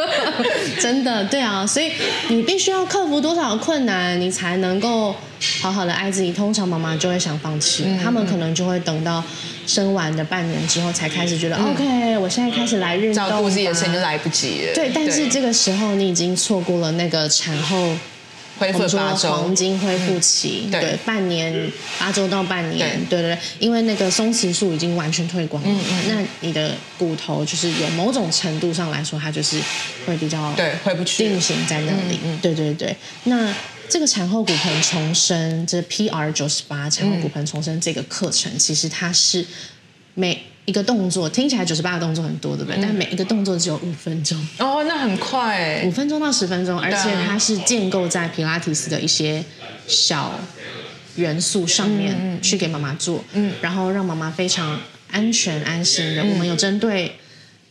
[0.80, 1.92] 真的，对啊，所以
[2.28, 5.14] 你必须要克服多少困难，你才能够
[5.60, 6.32] 好好的爱自己。
[6.32, 9.22] 通常妈妈就会想放弃，嗯、他们可能就会等到
[9.66, 14.74] 生完的半年之后才开始觉得、嗯、OK，我现在开始来运动，照顾自己的身体就来不及了。
[14.74, 17.94] 对，但是这个时候你已经错过了那个产后。
[18.60, 29.58] 恢复八周，黄金恢复期，嗯、对，对，半年八周到半年，对，对对对，因为那个松弛素已经完全退光了，嗯嗯，那你的骨头就是有某种程度上来说，它就是
[30.06, 32.94] 会比较对回不去，定型在那里，嗯嗯，对对对。
[33.24, 33.50] 那
[33.88, 39.46] 这个产后骨盆重生，这 PR 九十八产后骨盆重生这个课程，嗯、其实它是
[40.12, 40.38] 每。
[40.66, 42.78] 一个动作听起来九十八个动作很多，对不对？
[42.78, 49.42] 嗯、但每一个动作只有五分钟哦，那很快，五分钟到十分钟，而且它是建构在皮拉提斯的一些
[49.88, 50.38] 小
[51.16, 54.78] 元素上面去给妈妈做，嗯，然后让妈妈非常
[55.10, 56.22] 安全安心的。
[56.22, 57.12] 嗯、我们有针对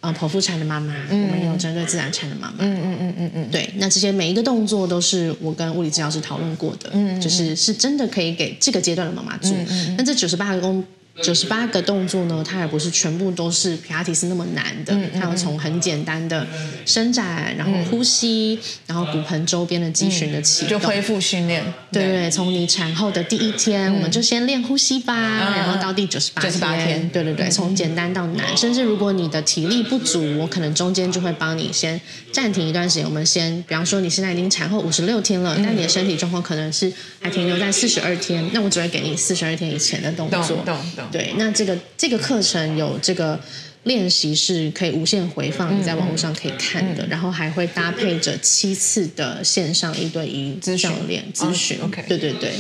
[0.02, 3.70] 呃剖腹产的妈妈，嗯、我们有针对自然产的妈妈，嗯嗯嗯嗯嗯，对。
[3.78, 9.56] 那这些每一个动作都是我跟物理治疗师讨论过的，嗯，就是是真的可以给这个阶段的妈妈做。
[9.98, 10.84] 那、这九十八个工。
[11.22, 16.46] 九十八个动作呢，它也不是全部都是皮拉提斯那么难的，它要从很简单的
[16.86, 21.64] 伸展，然后呼吸，嗯、然后骨盆周边的肌群的启动，就恢复训练。
[21.92, 32.00] 对对，从你产后的第一天，嗯、我们就先练呼吸吧，嗯、然后到第九十八天，对对对，从简单到难，嗯、甚至如果你的体力不足，我可能中间就会帮你先
[32.32, 33.06] 暂停一段时间。
[33.06, 40.64] 我们先，比方说你现在已经产后五十六天了，嗯、但你的身体状况可能是还停留在四十二天，那我只会给你四十二天以前的动作。
[41.12, 43.40] 对，那这个这个课程有这个
[43.84, 51.50] 练习是可以无限回放，你在网络上可以看的，然后还会搭配着七次的线上一对一教练咨询。
[51.52, 52.52] 咨询 OK，对对对，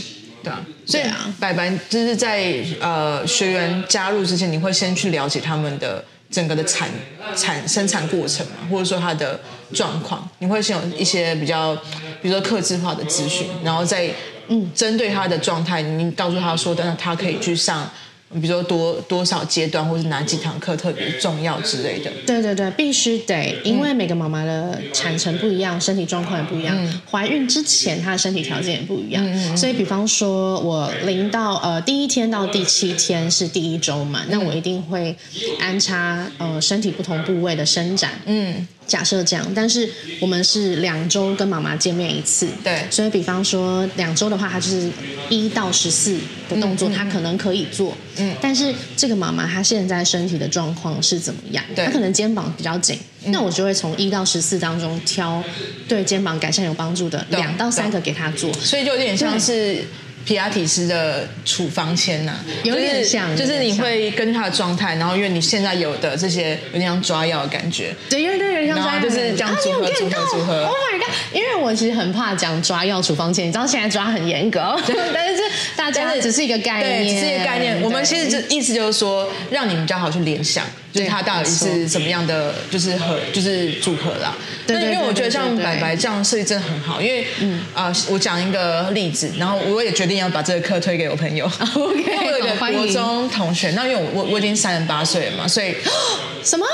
[0.42, 6.90] 对啊，所以啊，白白就是在呃学员加入之前，你会先去了解他们的整个的产
[7.36, 9.40] 产生产过程嘛，或者说他的
[9.74, 11.76] 状况，你会先有一些比较，
[12.22, 14.10] 比如说客制化的咨询，然后再
[14.48, 17.92] 嗯针对他的状态，你告诉他说，等等他可以去上。
[18.32, 22.12] 比如说多多少阶段，或是哪几堂课特别重要之类的。
[22.28, 26.76] 对对对，必须得，因为每个妈妈的产程不一样，身体状况也不一样。
[26.78, 35.16] 嗯、怀孕之前她的身体条件也不一样，嗯、所以比方说我零到呃第一天到第七天是第一周嘛，嗯、那我一定会
[35.60, 38.12] 安插呃身体不同部位的伸展。
[38.26, 38.68] 嗯。
[38.90, 39.88] 假设这样，但是
[40.20, 44.90] 我们是两周跟妈妈见面一次，对，所以比方说两周的话，她就是
[45.30, 46.18] 一到十四
[46.50, 51.64] 的动作，她、嗯、可能可以做，嗯，但是这个妈妈她现在身体的状况是怎么样？
[51.76, 55.42] 对，她可能肩膀比较紧，嗯、那我就会从一到十四当中挑
[55.88, 59.86] 对肩膀改善有帮助的两到三个给她做，所以就有点像是。
[60.26, 70.66] 皮亚提斯的处方签呐，有点像，就是你会跟他的状态，然后因为你现在有的这些有点像抓药的感觉，对，有点有点像抓药，就是这样组合组合组合。
[70.66, 71.10] Oh my god！
[71.34, 74.80] 因为我其实很怕讲抓药处方签，你知道现在抓很严格，
[75.14, 75.42] 但是
[75.76, 77.82] 大家只是一个概念，只是一个概念。
[77.82, 80.64] 我们其实就意思就是说，让你们比较好去联想。
[80.92, 84.36] 就是它到底是什么样的，就是和就是组合啦。
[84.68, 91.46] 那因为我觉得像白白这样设计真的很好，因为嗯啊，我讲一个例子，然后我也决定要把这个课推给我朋友。
[91.76, 95.76] 我有一个国中同学，那因为我我我已经三十八岁了嘛，所以
[96.44, 96.66] 什么？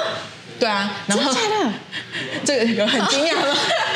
[0.58, 1.34] 对啊，然后？
[2.46, 3.54] 这个有很惊讶吗？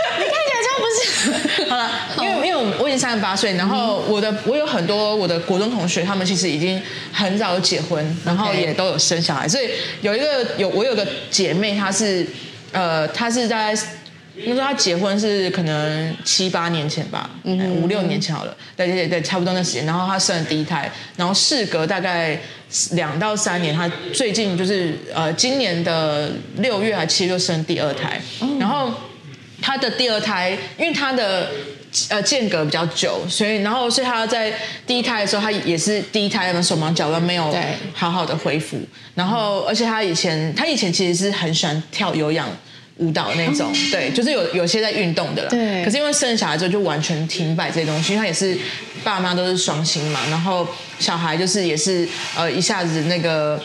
[1.70, 1.89] 好了，
[2.22, 9.70] 因为因为我我已经三十八岁，然后我的我有很多我的国中同学，他们其实已经很早就结婚，然后也都有生小孩，所以
[10.01, 12.26] 有一个有我有个姐妹，她是
[12.72, 13.76] 呃，她是在
[14.45, 22.39] 那时候她结婚是可能七八年前吧，五六年前好了，对对对，差不多那时间，然后她生了第一胎，然后事隔大概。
[22.91, 28.22] 两到三年，她最近就是呃，今年的六月还七月就生第二胎，
[28.59, 28.93] 然后
[29.62, 31.51] 她的第二胎，因为他的
[32.10, 34.53] 呃间隔比较久，所以然后所以他在
[34.86, 37.53] 第一胎的时候，他也是第一胎嘛，手忙脚乱，没有
[37.93, 38.80] 好好的恢复，
[39.16, 42.47] 然后而且他以前他以前其实是很喜欢跳有氧
[42.97, 48.57] 舞蹈那种，对，就是有有些在运动的啦，对，可是因为生小孩之后就完全停摆这些东西，因为他也是
[49.03, 50.68] 爸妈都是双薪嘛，然后。
[50.99, 52.05] 小孩就是也是
[52.36, 53.57] 呃一下子那个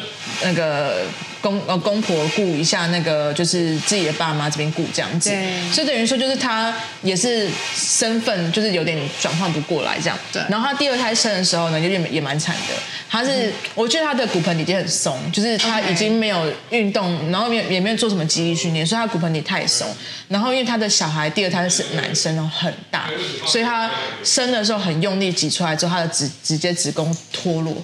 [0.45, 1.03] 那个
[1.45, 5.31] 公呃公婆顾一下那个就是自己的爸妈这边顾这样子，
[5.71, 10.19] 所以等于说就是他也是身份就是有点转换不过来这样。
[10.33, 10.41] 对。
[10.49, 12.75] 然后他第二胎生的时候呢，就也也蛮惨的。
[13.11, 19.87] 他是、嗯、我觉得他的骨盆底肌很松，就是他已经没有运动，然后也也没有做什么肌力训练，所以他骨盆底太松。
[20.29, 23.09] 然后因为他的小孩第二胎是男生，然后很大，
[23.47, 23.91] 所以他
[24.25, 27.15] 生的时候很用力挤出来之后，他的直直接子宫。
[27.31, 27.75] 脱落，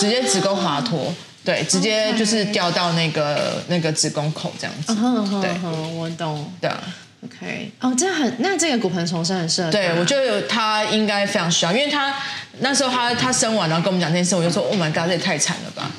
[0.00, 1.14] 直接子宫滑脱，
[1.46, 6.80] 对，直接就是掉到那个.那个子宫口这样子，uh，uh huh, 我懂，对啊
[7.24, 12.14] ，OK，哦，这很，那这个骨盆重生很适合，对我觉得他应该非常需要，因为他
[12.60, 15.90] 那时候他他生完然后跟我们讲这件事，我就说，Oh my God，这也太惨了吧。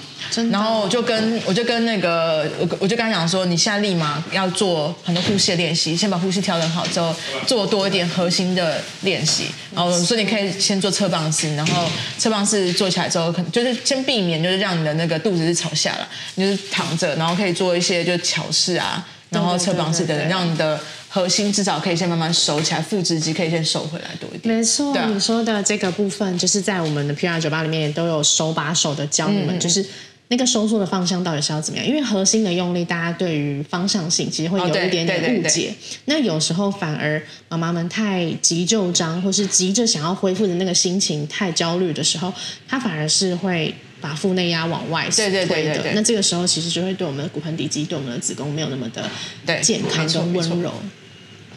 [0.52, 7.16] 然后我就跟我就跟那个我我就跟他讲说，你现在立马要做很多呼吸的练习，先把呼吸调整好之后，
[7.46, 9.46] 做多一点核心的练习。
[9.76, 24.56] 然后所以你可以先做侧棒式，然后侧棒式做起来之后，可能就是先避免就是让你的那个肚子是朝下了，你就是躺着，然后可以做一些就是桥式啊，然后侧棒式等等，让你的核心至少可以先慢慢收起来，腹直肌可以先收回来多一点。
[24.56, 29.86] 没错，啊、你说的这个部分，就是在我们的 PR 酒吧里面也都有手把手的教你们，嗯、就是。
[30.30, 31.88] 那个收缩的方向到底是要怎么样？
[31.88, 35.74] 因为核心的用力，大家对于方向性其实会有一点点误解。
[36.04, 42.34] 那有时候反而妈妈们太急就章，或是急着想要恢复的那个心情太焦虑的时候，
[42.68, 45.32] 她反而是会把腹内压往外推的。
[45.32, 45.94] 对对对对对。
[45.96, 50.74] 那这个时候其实就会对我们的骨盆底肌、对我们的子宫没有那么的健康跟温柔。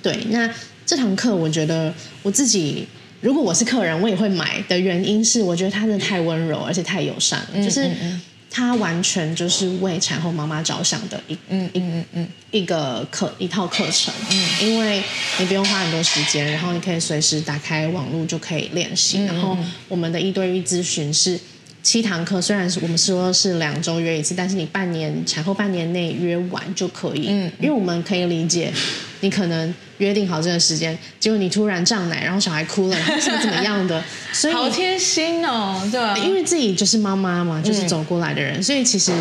[0.00, 0.48] 对，那
[0.86, 1.92] 这堂课我觉得
[2.22, 2.86] 我自己
[3.20, 7.88] 如果我是客人，我也会买的原因是，我觉得它真的太温柔，而且太友善了，嗯、就是。
[7.88, 8.20] 嗯嗯
[8.50, 12.28] 它完全就是为产后妈妈着想的一嗯嗯嗯嗯。
[12.50, 15.00] 一个课一套课程，嗯，因为
[15.38, 21.38] 你不用花很多时间，然后你可以随时打开网络就可以练习，嗯、然后我们的一对一咨询是
[21.82, 28.72] 七堂课，虽然是我们说是两周约一次，但是你半年产后半年内约完就可以，嗯，因为我们可以理解
[29.20, 29.74] 你可能。
[30.00, 34.02] 约定好这个时间，结果你突然胀奶，然后小孩哭了，然后怎么怎么样的，
[34.32, 36.16] 所以好贴心哦，对吧？
[36.16, 39.12] 因为自己就是妈妈嘛，就是走过来的人，嗯、所以其实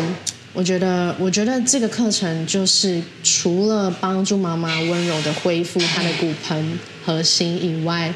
[0.54, 8.10] 我觉得，我觉得这个课程就是除了帮助妈妈温柔的恢复她的骨盆核心以外，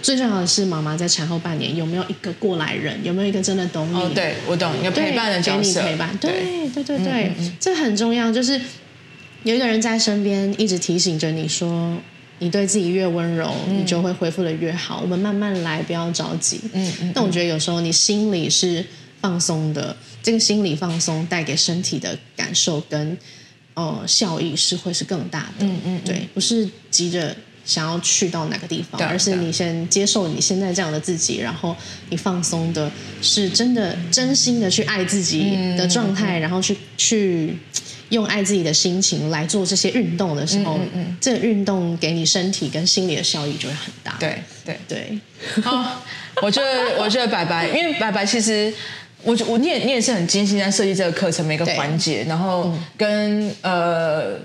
[0.00, 3.96] 最重要的是，妈妈在产后半年有没有一个过来人，有没有一个真的懂你？
[3.96, 8.60] 哦，对，我懂，一个陪伴的角色，给你陪伴，对对对对，嗯嗯这很重要，就是
[9.42, 11.96] 有一个人在身边一直提醒着你说，
[12.38, 15.00] 你对自己越温柔，嗯、你就会恢复的越好。
[15.00, 16.60] 我们慢慢来，不要着急。
[16.72, 17.12] 嗯嗯。
[17.14, 18.84] 但我觉得有时候你心里是
[19.20, 23.18] 放松的，这个心理放松带给身体的感受跟
[23.74, 25.66] 呃效益是会是更大的。
[25.66, 26.00] 嗯嗯。
[26.04, 27.34] 对，不是急着。
[27.68, 31.76] 想要去到哪个地方，而是你先接受你现在这样的自己，然后
[32.08, 32.90] 你放松的，
[33.20, 37.58] 是真的真心的去爱自己的状态，然后去去
[38.08, 40.80] 用爱自己的心情来做这些运动的时候，
[41.20, 44.16] 这个运动给你身体跟心理的效益就会很大。
[44.18, 45.18] 对对对。
[45.62, 46.02] 好，
[46.40, 48.72] 我觉得 我觉得白白，因为白白其实
[49.24, 54.38] 我我你也你也是很精心在设计这个课程每个环节，然后跟呃。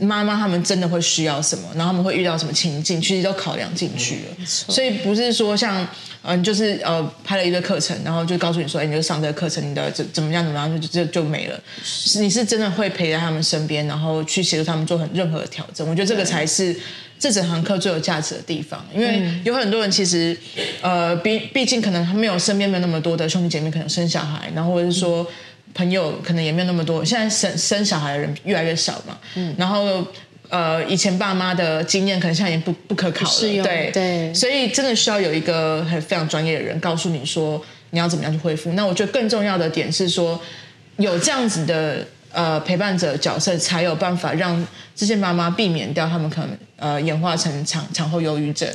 [0.00, 4.36] 妈妈他们真的会需要什么，然后他们会遇到什么情境，其实都考量进去了。
[4.38, 5.86] 嗯、所以不是说像
[6.22, 11.58] 嗯，就是呃，拍了一个课程，然后就告诉你说，哎，你就上这个课程，你的怎怎么样怎么样，就就就没了。
[11.82, 15.88] 是你是真的会陪在他们身边，然后去协助他们做很任何的调整。
[15.88, 16.76] 我觉得这个才是
[17.18, 18.84] 这整堂课最有价值的地方。
[18.92, 20.36] 因为有很多人其实
[20.82, 25.22] 呃，毕毕竟可能他没有身边没有那么多的兄弟姐妹，可能生小孩，然后或者是说。
[25.22, 25.26] 嗯
[25.74, 29.16] 朋友可能也没有那么多，现在生生小孩的人越来越少嘛。
[29.34, 30.04] 嗯，然后
[30.48, 34.34] 呃，以前爸妈的经验可能现在也不不可考了，对对。
[34.34, 38.72] 所以真的需要有一个很非常专业的人告诉你说你要怎么样去恢复。
[38.72, 40.40] 那我觉得更重要的点是说，
[40.96, 44.66] 有这样子的呃陪伴者角色，才有办法让
[44.96, 48.68] 这些妈妈避免掉他们可能呃演化成产产后忧郁症。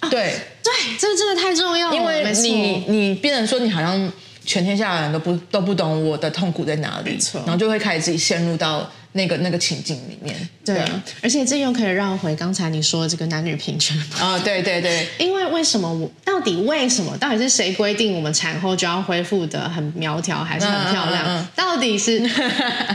[0.00, 4.12] 啊、对对，这个真的太重要了，因为你你变成说你好像。
[4.44, 10.34] 全天下的人都不都不懂我的痛苦在哪里，然后就会开始自己陷入到那个那个情境里面。
[10.64, 10.84] 对，对
[11.22, 15.06] 而且这又可以绕回刚才你说的这个男女平权啊、哦，对对对。
[15.18, 21.24] 因为为什么我到底为什么到底是谁规定我们产后就要恢复的很苗条还是很漂亮？
[21.26, 22.20] 嗯嗯嗯、到底是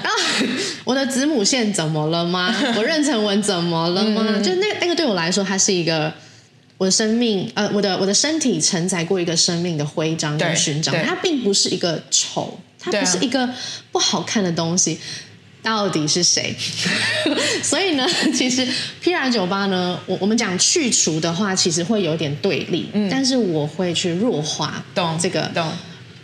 [0.04, 0.48] 到底
[0.84, 2.54] 我的子母线怎么了吗？
[2.76, 4.26] 我妊娠纹怎么了吗？
[4.28, 6.12] 嗯、就那那个对我来说，它是一个。
[6.78, 13.50] 我的生命，呃，我的我的身体承载过一个生命的徽章跟勋章，它并不是一个丑，它不是一个
[13.92, 15.00] 不好看的东西。
[15.64, 16.56] 到底是谁？
[17.64, 18.68] 所以呢， 其实
[19.04, 25.68] PR 酒吧呢，我我们讲去除的话，其实会有点对立，嗯，但是我会去弱化，懂这个，懂。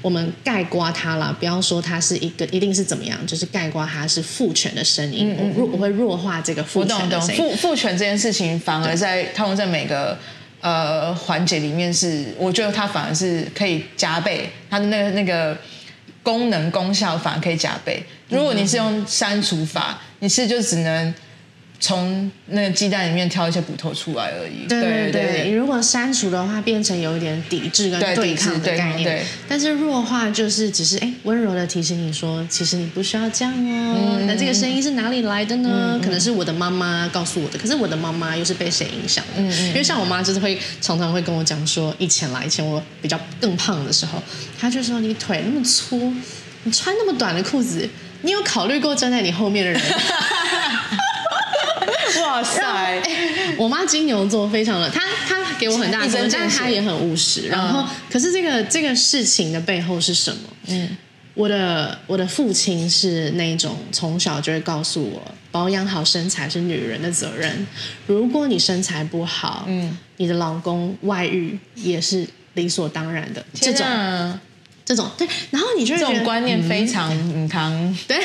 [0.03, 7.37] 我们盖刮它了，不要说它是一个一定是怎么样，就是盖刮它是父权的声音，嗯嗯我我会弱化这个父权的声音。
[7.37, 10.15] 父父权这件事情，反而在套用在每个。
[10.61, 15.57] 呃，环节里面是，我觉得它反而是可以加倍，它的那个那个
[16.23, 18.03] 功能功效反而可以加倍。
[18.29, 21.13] 如果你是用删除法，你是就只能。
[21.81, 24.67] 从那个鸡蛋里面挑一些骨头出来而已。
[24.69, 29.03] 对对对，对如果删除的话，变成有一点抵制跟对抗的概念。
[29.03, 34.21] 对，对但是弱化就是只是哎，温柔的提醒你说，其实你不需要这样哦。
[34.27, 35.93] 那、嗯、这个声音是哪里来的呢？
[35.95, 37.57] 嗯、可能是我的妈妈告诉我的。
[37.57, 39.41] 可是我的妈妈又是被谁影响的？
[39.41, 44.21] 因为像我妈就是会常常会跟我讲说，以前啦，以前我比较更胖的时候，
[44.59, 46.13] 她就说你腿那么粗，
[46.63, 47.89] 你穿那么短的裤子，
[48.21, 49.81] 你有考虑过站在你后面的人？
[52.19, 52.61] 哇塞！
[52.61, 57.47] 欸、我妈金牛座，非常的，她她给我很大的尊重，但她也很务实。
[57.47, 60.49] 然后，嗯、可是这个这个事情的背后是什么？
[60.67, 60.97] 嗯，
[61.33, 67.65] 我的我的父亲是那种从小就会告诉我，保养好身材是女人的责任。
[68.07, 73.43] 如果你身材不好，嗯，你的老公外遇也是理所当然的。
[73.53, 73.85] 这种
[74.83, 78.17] 这种对，然后你就觉得这种观念非常嗯、 对。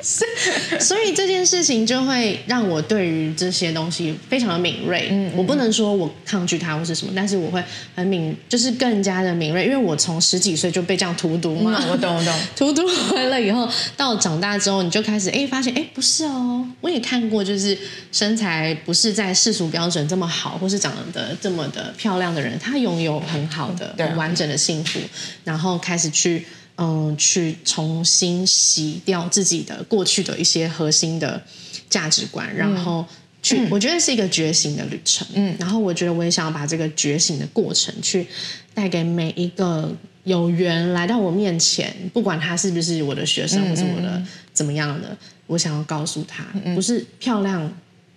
[0.80, 5.08] 所以这件事情就会让我对于这些东西非常的敏锐。
[5.10, 7.62] 嗯，我不能说我抗拒它或是什么，但是我会
[7.94, 11.82] 很敏，就是更加的敏锐，因为我从十几岁就被这样荼毒嘛。
[11.90, 12.34] 我懂，我懂。
[12.54, 12.82] 荼毒
[13.14, 17.76] 完了以后，到长大之后，你就开始哎发现哎不是哦，我也看过，就是
[18.12, 25.00] 身材不是在世俗标准这么好，或是长得这么的漂亮的人，他拥有很好的、很完整的幸福，
[25.44, 26.46] 然后开始去。
[26.80, 31.42] 嗯，去重新洗掉自己的过去的一些核心的
[31.90, 33.04] 价值观，然后
[33.42, 35.26] 去，嗯、我觉得是一个觉醒的旅程。
[35.34, 38.24] 嗯，然后我觉得我也想要把这个觉醒的过程，去
[38.72, 44.22] 带给每一个有缘来到我面前，不管他是不是我的学生或是我的
[44.52, 45.16] 怎么样的，
[45.48, 46.44] 我想要告诉他，
[46.76, 47.68] 不是漂亮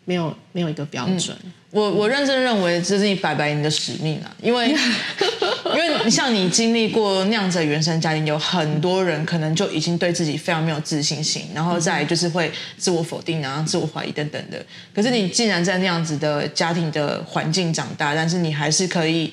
[0.06, 1.36] 没有没有一个标准。
[1.44, 4.70] 嗯、我我认真认为这是你白白你的使命啊，因为
[5.74, 14.64] 因为像你经历过那样子的原生家庭，有很多人可能就已经对自己非常没有自信心，然后再就是会自我否定然后、自我怀疑等等的。
[14.94, 19.32] 可是你既然在那样子的家庭的环境长大，但是你还是可以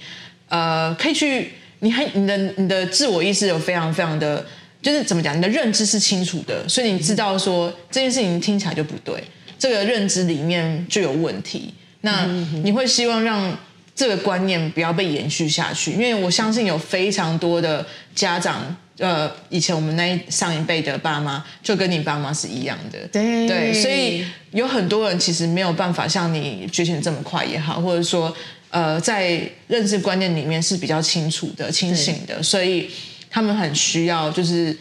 [0.49, 4.47] 呃，可以去，你还你的你的自我意识有非常非常的，
[4.81, 9.25] 就是怎么讲，你的认知是清楚的，所以你知道说这件事情听起来就不对。
[9.59, 12.25] 这个认知里面就有问题，那
[12.63, 13.59] 你会希望让
[13.95, 17.85] 这个观念不要被延续下去，因为我相信有非常多的
[18.15, 28.33] 家长，呃，以前我们那一上一辈的爸妈就跟你爸妈是一样的，对，对，所以有很多人其实没有办法像你觉醒这么快也好，或者说
[28.71, 32.89] 呃，在认知观念里面是比较清楚的、清醒的，所以
[33.29, 34.77] 他们很需要就是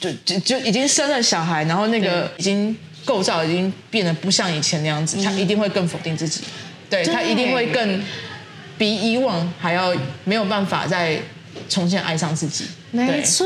[0.00, 2.74] 就就就已经生了小孩，然后那个已经。
[3.10, 6.42] 构造已经变得不像以前那样子，他一定会更否定自己，
[6.88, 8.00] 对，他一定会更
[8.78, 9.92] 比以往还要
[10.22, 11.20] 没有办法再
[11.68, 12.66] 重新爱上自己。
[12.92, 13.44] 没错，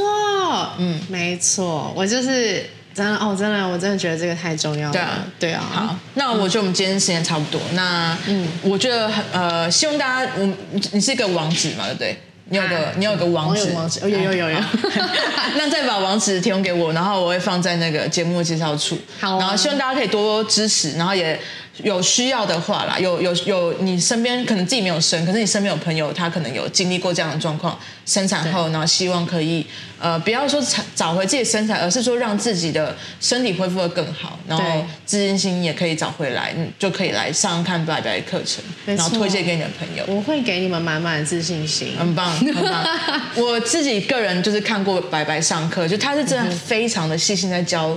[0.76, 4.92] 嗯，没错，我就是真的哦，真的，我真的觉得这个太重要了。
[4.92, 5.64] 对啊，对啊。
[5.72, 7.58] 好，那我觉得我们今天时间差不多。
[7.72, 10.46] 那嗯，我觉得呃，希望大家，我
[10.92, 12.18] 你是一个王子嘛，对不对？
[12.46, 13.72] 你有个，啊、你有个网址，
[14.02, 14.58] 有有有有。
[15.56, 18.98] 那再把网址提供给我，然后我会放在那个节目介绍处。
[19.20, 21.40] 好、啊，然后希望大家可以多多支持，然后也。
[21.82, 29.66] 有需要的话啦，有有有，你身边可能自己没有生，可是你身边有朋友，他可能有经历过这样的状况，生产后，然后希望可以
[29.98, 30.62] 呃，不要说
[30.94, 34.64] 找回自己的身材，而是说让自己的身体恢复的更好，然后
[35.04, 40.04] 自信心也可以找回来，你，就可以来上看白白的课程，然后推荐给你的朋友。
[40.06, 42.86] 我会给你们满满的自信心，很棒，很棒。
[43.34, 47.96] 我自己个人就是看过白白上课，就他是真的非常的细心在教。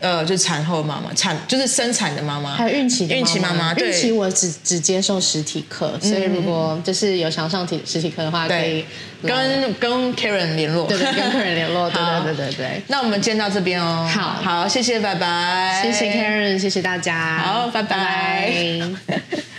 [0.00, 3.74] 呃，就是产后妈妈，产就是生产的妈妈，还有孕期的孕期妈妈。
[3.74, 8.84] 孕期我只只接受实体课，所以如果就是有想上体实体课的话，可以
[9.22, 12.82] 跟跟 Karen 联络，对对，跟 Karen 联络， 对对对对对。
[12.88, 14.34] 那我们今天到这边哦，好。
[14.42, 18.52] 好，谢谢，拜拜，谢谢 Karen，谢谢大家，好，拜拜。